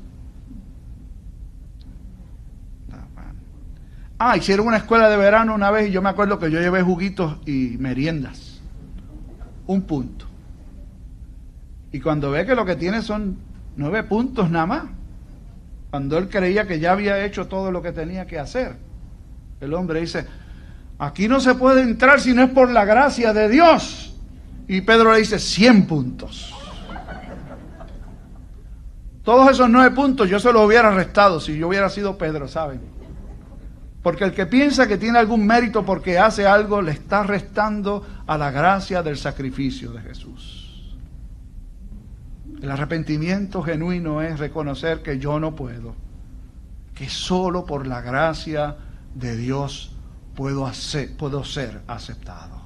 Ah, 4.19 4.37
hicieron 4.37 4.67
una 4.67 4.79
escuela 4.79 5.11
de 5.11 5.17
verano 5.19 5.55
una 5.55 5.71
vez 5.71 5.89
y 5.89 5.93
yo 5.93 6.01
me 6.01 6.09
acuerdo 6.09 6.39
que 6.39 6.51
yo 6.51 6.59
llevé 6.59 6.81
juguitos 6.81 7.37
y 7.45 7.77
meriendas. 7.79 8.63
Un 9.67 9.83
punto. 9.83 10.25
Y 11.93 12.01
cuando 12.01 12.31
ve 12.31 12.47
que 12.47 12.55
lo 12.55 12.65
que 12.65 12.77
tiene 12.77 13.03
son 13.03 13.37
nueve 13.77 14.03
puntos 14.03 14.51
nada 14.51 14.67
más, 14.67 14.85
cuando 15.91 16.19
él 16.19 16.29
creía 16.29 16.67
que 16.67 16.81
ya 16.81 16.93
había 16.93 17.25
hecho 17.25 17.47
todo 17.47 17.71
lo 17.71 17.83
que 17.83 17.93
tenía 17.93 18.27
que 18.27 18.39
hacer, 18.39 18.77
el 19.61 19.73
hombre 19.75 20.01
dice, 20.01 20.27
aquí 20.99 21.29
no 21.29 21.41
se 21.41 21.55
puede 21.55 21.83
entrar 21.83 22.21
si 22.21 22.35
no 22.35 22.43
es 22.43 22.51
por 22.51 22.71
la 22.71 22.85
gracia 22.85 23.33
de 23.33 23.49
Dios. 23.49 24.15
Y 24.69 24.81
Pedro 24.81 25.13
le 25.13 25.21
dice, 25.21 25.39
cien 25.39 25.87
puntos. 25.87 26.53
Todos 29.23 29.51
esos 29.51 29.69
nueve 29.69 29.95
puntos 29.95 30.29
yo 30.29 30.39
se 30.39 30.53
los 30.53 30.65
hubiera 30.65 30.91
restado 30.91 31.41
si 31.41 31.57
yo 31.57 31.69
hubiera 31.69 31.89
sido 31.89 32.17
Pedro, 32.17 32.47
¿saben? 32.47 32.81
Porque 34.03 34.23
el 34.23 34.33
que 34.33 34.47
piensa 34.47 34.87
que 34.87 34.99
tiene 34.99 35.19
algún 35.19 35.45
mérito 35.45 35.85
porque 35.85 36.17
hace 36.17 36.47
algo, 36.47 36.81
le 36.81 36.93
está 36.93 37.25
restando 37.25 38.07
a 38.27 38.39
la 38.39 38.53
gracia 38.53 39.03
del 39.03 39.17
sacrificio 39.17 39.91
de 39.91 40.01
Jesús. 40.01 40.66
El 42.63 42.71
arrepentimiento 42.71 43.63
genuino 43.63 44.23
es 44.23 44.39
reconocer 44.39 45.03
que 45.03 45.19
yo 45.19 45.39
no 45.39 45.55
puedo, 45.55 45.95
que 46.95 47.09
solo 47.09 47.67
por 47.67 47.87
la 47.87 48.01
gracia 48.01 48.77
de 49.15 49.37
Dios 49.37 49.95
puedo, 50.35 50.67
hacer, 50.67 51.17
puedo 51.17 51.45
ser 51.45 51.83
aceptado. 51.87 52.57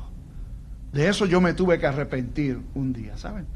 De 0.92 1.08
eso 1.08 1.26
yo 1.26 1.40
me 1.40 1.54
tuve 1.54 1.78
que 1.80 1.86
arrepentir 1.86 2.60
un 2.74 2.92
día, 2.92 3.16
¿saben? 3.16 3.46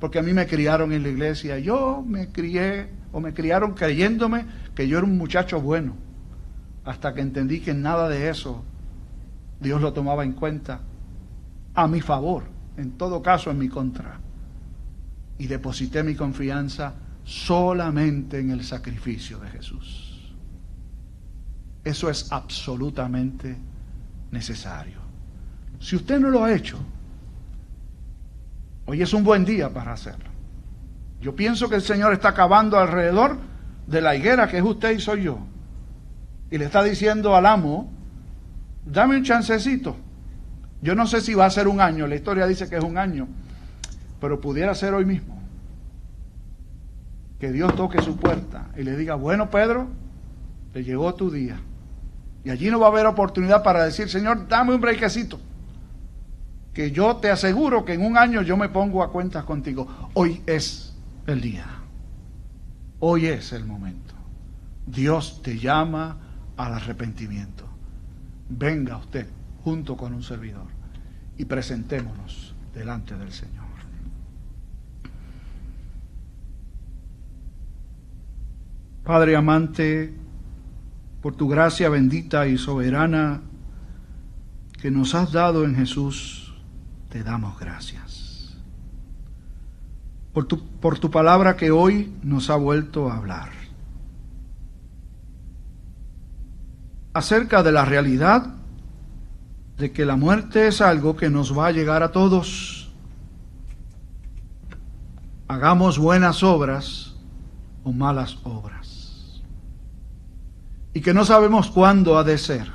Porque 0.00 0.18
a 0.18 0.22
mí 0.22 0.32
me 0.32 0.46
criaron 0.46 0.92
en 0.92 1.04
la 1.04 1.08
iglesia, 1.10 1.58
yo 1.58 2.04
me 2.06 2.28
crié 2.32 2.88
o 3.12 3.20
me 3.20 3.32
criaron 3.32 3.74
creyéndome 3.74 4.46
que 4.74 4.88
yo 4.88 4.98
era 4.98 5.06
un 5.06 5.16
muchacho 5.16 5.60
bueno, 5.60 5.94
hasta 6.84 7.14
que 7.14 7.20
entendí 7.20 7.60
que 7.60 7.74
nada 7.74 8.08
de 8.08 8.28
eso 8.28 8.64
Dios 9.60 9.80
lo 9.80 9.92
tomaba 9.92 10.24
en 10.24 10.32
cuenta 10.32 10.80
a 11.74 11.86
mi 11.86 12.00
favor, 12.00 12.44
en 12.76 12.92
todo 12.92 13.22
caso 13.22 13.50
en 13.50 13.58
mi 13.58 13.68
contra 13.68 14.20
y 15.38 15.46
deposité 15.46 16.02
mi 16.02 16.14
confianza 16.14 16.94
solamente 17.24 18.40
en 18.40 18.50
el 18.50 18.64
sacrificio 18.64 19.38
de 19.38 19.48
Jesús. 19.48 20.34
Eso 21.84 22.10
es 22.10 22.32
absolutamente 22.32 23.56
necesario. 24.30 24.98
Si 25.78 25.94
usted 25.94 26.18
no 26.18 26.28
lo 26.28 26.44
ha 26.44 26.52
hecho, 26.52 26.78
hoy 28.86 29.00
es 29.00 29.12
un 29.12 29.22
buen 29.22 29.44
día 29.44 29.72
para 29.72 29.92
hacerlo. 29.92 30.28
Yo 31.20 31.34
pienso 31.34 31.68
que 31.68 31.76
el 31.76 31.82
Señor 31.82 32.12
está 32.12 32.30
acabando 32.30 32.78
alrededor 32.78 33.38
de 33.86 34.00
la 34.00 34.16
higuera 34.16 34.48
que 34.48 34.58
es 34.58 34.64
usted 34.64 34.90
y 34.90 35.00
soy 35.00 35.24
yo. 35.24 35.38
Y 36.50 36.58
le 36.58 36.64
está 36.64 36.82
diciendo 36.82 37.36
al 37.36 37.46
amo, 37.46 37.92
dame 38.84 39.16
un 39.16 39.24
chancecito. 39.24 39.96
Yo 40.82 40.94
no 40.94 41.06
sé 41.06 41.20
si 41.20 41.34
va 41.34 41.46
a 41.46 41.50
ser 41.50 41.68
un 41.68 41.80
año, 41.80 42.06
la 42.06 42.16
historia 42.16 42.46
dice 42.46 42.68
que 42.68 42.76
es 42.76 42.84
un 42.84 42.98
año 42.98 43.28
pero 44.20 44.40
pudiera 44.40 44.74
ser 44.74 44.94
hoy 44.94 45.04
mismo. 45.04 45.38
Que 47.38 47.52
Dios 47.52 47.74
toque 47.76 48.02
su 48.02 48.16
puerta 48.16 48.68
y 48.76 48.82
le 48.82 48.96
diga, 48.96 49.14
bueno 49.14 49.50
Pedro, 49.50 49.88
te 50.72 50.82
llegó 50.82 51.14
tu 51.14 51.30
día. 51.30 51.60
Y 52.44 52.50
allí 52.50 52.70
no 52.70 52.80
va 52.80 52.86
a 52.86 52.90
haber 52.90 53.06
oportunidad 53.06 53.62
para 53.62 53.84
decir, 53.84 54.08
Señor, 54.08 54.48
dame 54.48 54.74
un 54.74 54.80
brequecito. 54.80 55.38
Que 56.72 56.90
yo 56.90 57.16
te 57.16 57.30
aseguro 57.30 57.84
que 57.84 57.94
en 57.94 58.04
un 58.04 58.16
año 58.16 58.42
yo 58.42 58.56
me 58.56 58.68
pongo 58.68 59.02
a 59.02 59.10
cuentas 59.10 59.44
contigo. 59.44 60.10
Hoy 60.14 60.42
es 60.46 60.94
el 61.26 61.40
día. 61.40 61.66
Hoy 63.00 63.26
es 63.26 63.52
el 63.52 63.64
momento. 63.64 64.14
Dios 64.86 65.42
te 65.42 65.58
llama 65.58 66.16
al 66.56 66.74
arrepentimiento. 66.74 67.64
Venga 68.48 68.96
usted 68.96 69.26
junto 69.62 69.96
con 69.96 70.14
un 70.14 70.22
servidor 70.22 70.66
y 71.36 71.44
presentémonos 71.44 72.54
delante 72.74 73.16
del 73.16 73.32
Señor. 73.32 73.57
Padre 79.08 79.36
amante, 79.36 80.14
por 81.22 81.34
tu 81.34 81.48
gracia 81.48 81.88
bendita 81.88 82.46
y 82.46 82.58
soberana 82.58 83.40
que 84.82 84.90
nos 84.90 85.14
has 85.14 85.32
dado 85.32 85.64
en 85.64 85.74
Jesús, 85.74 86.54
te 87.08 87.22
damos 87.22 87.58
gracias. 87.58 88.54
Por 90.34 90.44
tu, 90.44 90.62
por 90.78 90.98
tu 90.98 91.10
palabra 91.10 91.56
que 91.56 91.70
hoy 91.70 92.12
nos 92.22 92.50
ha 92.50 92.56
vuelto 92.56 93.10
a 93.10 93.16
hablar. 93.16 93.48
Acerca 97.14 97.62
de 97.62 97.72
la 97.72 97.86
realidad 97.86 98.56
de 99.78 99.90
que 99.90 100.04
la 100.04 100.16
muerte 100.16 100.68
es 100.68 100.82
algo 100.82 101.16
que 101.16 101.30
nos 101.30 101.58
va 101.58 101.68
a 101.68 101.72
llegar 101.72 102.02
a 102.02 102.12
todos. 102.12 102.92
Hagamos 105.48 105.98
buenas 105.98 106.42
obras 106.42 107.16
o 107.84 107.92
malas 107.94 108.36
obras. 108.44 108.87
Y 110.98 111.00
que 111.00 111.14
no 111.14 111.24
sabemos 111.24 111.70
cuándo 111.70 112.18
ha 112.18 112.24
de 112.24 112.36
ser. 112.36 112.72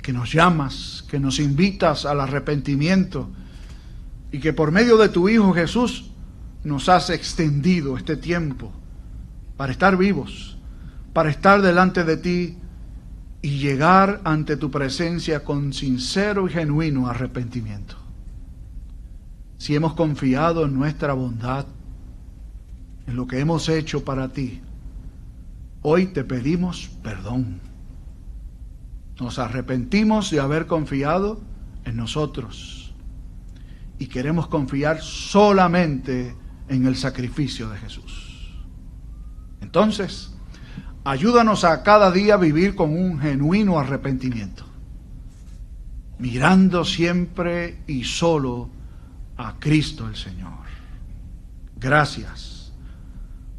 Que 0.00 0.10
nos 0.10 0.32
llamas, 0.32 1.04
que 1.06 1.20
nos 1.20 1.38
invitas 1.38 2.06
al 2.06 2.22
arrepentimiento 2.22 3.28
y 4.32 4.38
que 4.38 4.54
por 4.54 4.72
medio 4.72 4.96
de 4.96 5.10
tu 5.10 5.28
Hijo 5.28 5.52
Jesús 5.52 6.12
nos 6.64 6.88
has 6.88 7.10
extendido 7.10 7.98
este 7.98 8.16
tiempo 8.16 8.72
para 9.58 9.70
estar 9.70 9.98
vivos, 9.98 10.56
para 11.12 11.28
estar 11.28 11.60
delante 11.60 12.04
de 12.04 12.16
ti 12.16 12.56
y 13.42 13.58
llegar 13.58 14.22
ante 14.24 14.56
tu 14.56 14.70
presencia 14.70 15.44
con 15.44 15.74
sincero 15.74 16.48
y 16.48 16.52
genuino 16.52 17.06
arrepentimiento. 17.06 17.96
Si 19.58 19.74
hemos 19.74 19.92
confiado 19.92 20.64
en 20.64 20.72
nuestra 20.72 21.12
bondad, 21.12 21.66
en 23.06 23.14
lo 23.14 23.26
que 23.26 23.40
hemos 23.40 23.68
hecho 23.68 24.06
para 24.06 24.30
ti, 24.30 24.62
hoy 25.88 26.06
te 26.06 26.24
pedimos 26.24 26.90
perdón. 27.02 27.60
Nos 29.20 29.38
arrepentimos 29.38 30.30
de 30.30 30.40
haber 30.40 30.66
confiado 30.66 31.40
en 31.84 31.96
nosotros 31.96 32.94
y 33.98 34.06
queremos 34.08 34.48
confiar 34.48 35.00
solamente 35.00 36.36
en 36.68 36.86
el 36.86 36.96
sacrificio 36.96 37.70
de 37.70 37.78
Jesús. 37.78 38.54
Entonces, 39.60 40.36
Ayúdanos 41.06 41.62
a 41.62 41.84
cada 41.84 42.10
día 42.10 42.36
vivir 42.36 42.74
con 42.74 42.90
un 42.92 43.20
genuino 43.20 43.78
arrepentimiento, 43.78 44.64
mirando 46.18 46.84
siempre 46.84 47.84
y 47.86 48.02
solo 48.02 48.68
a 49.36 49.56
Cristo 49.60 50.08
el 50.08 50.16
Señor. 50.16 50.66
Gracias, 51.76 52.72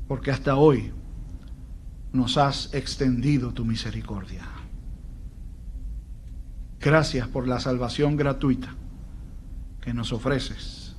porque 0.10 0.32
hasta 0.32 0.58
hoy 0.58 0.92
nos 2.17 2.38
has 2.38 2.73
extendido 2.73 3.53
tu 3.53 3.63
misericordia. 3.63 4.41
Gracias 6.80 7.27
por 7.27 7.47
la 7.47 7.60
salvación 7.60 8.17
gratuita 8.17 8.73
que 9.82 9.93
nos 9.93 10.12
ofreces, 10.12 10.95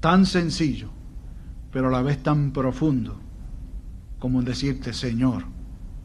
tan 0.00 0.26
sencillo, 0.26 0.90
pero 1.72 1.88
a 1.88 1.90
la 1.90 2.02
vez 2.02 2.22
tan 2.22 2.52
profundo 2.52 3.20
como 4.18 4.42
decirte, 4.42 4.92
Señor, 4.92 5.44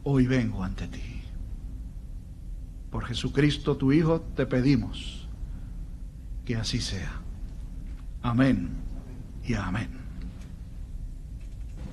hoy 0.04 0.26
vengo 0.26 0.62
ante 0.62 0.86
ti. 0.86 1.22
Por 2.90 3.04
Jesucristo 3.06 3.76
tu 3.76 3.92
Hijo 3.92 4.20
te 4.36 4.46
pedimos 4.46 5.28
que 6.44 6.54
así 6.54 6.80
sea. 6.80 7.20
Amén 8.22 8.70
y 9.44 9.54
amén. 9.54 10.03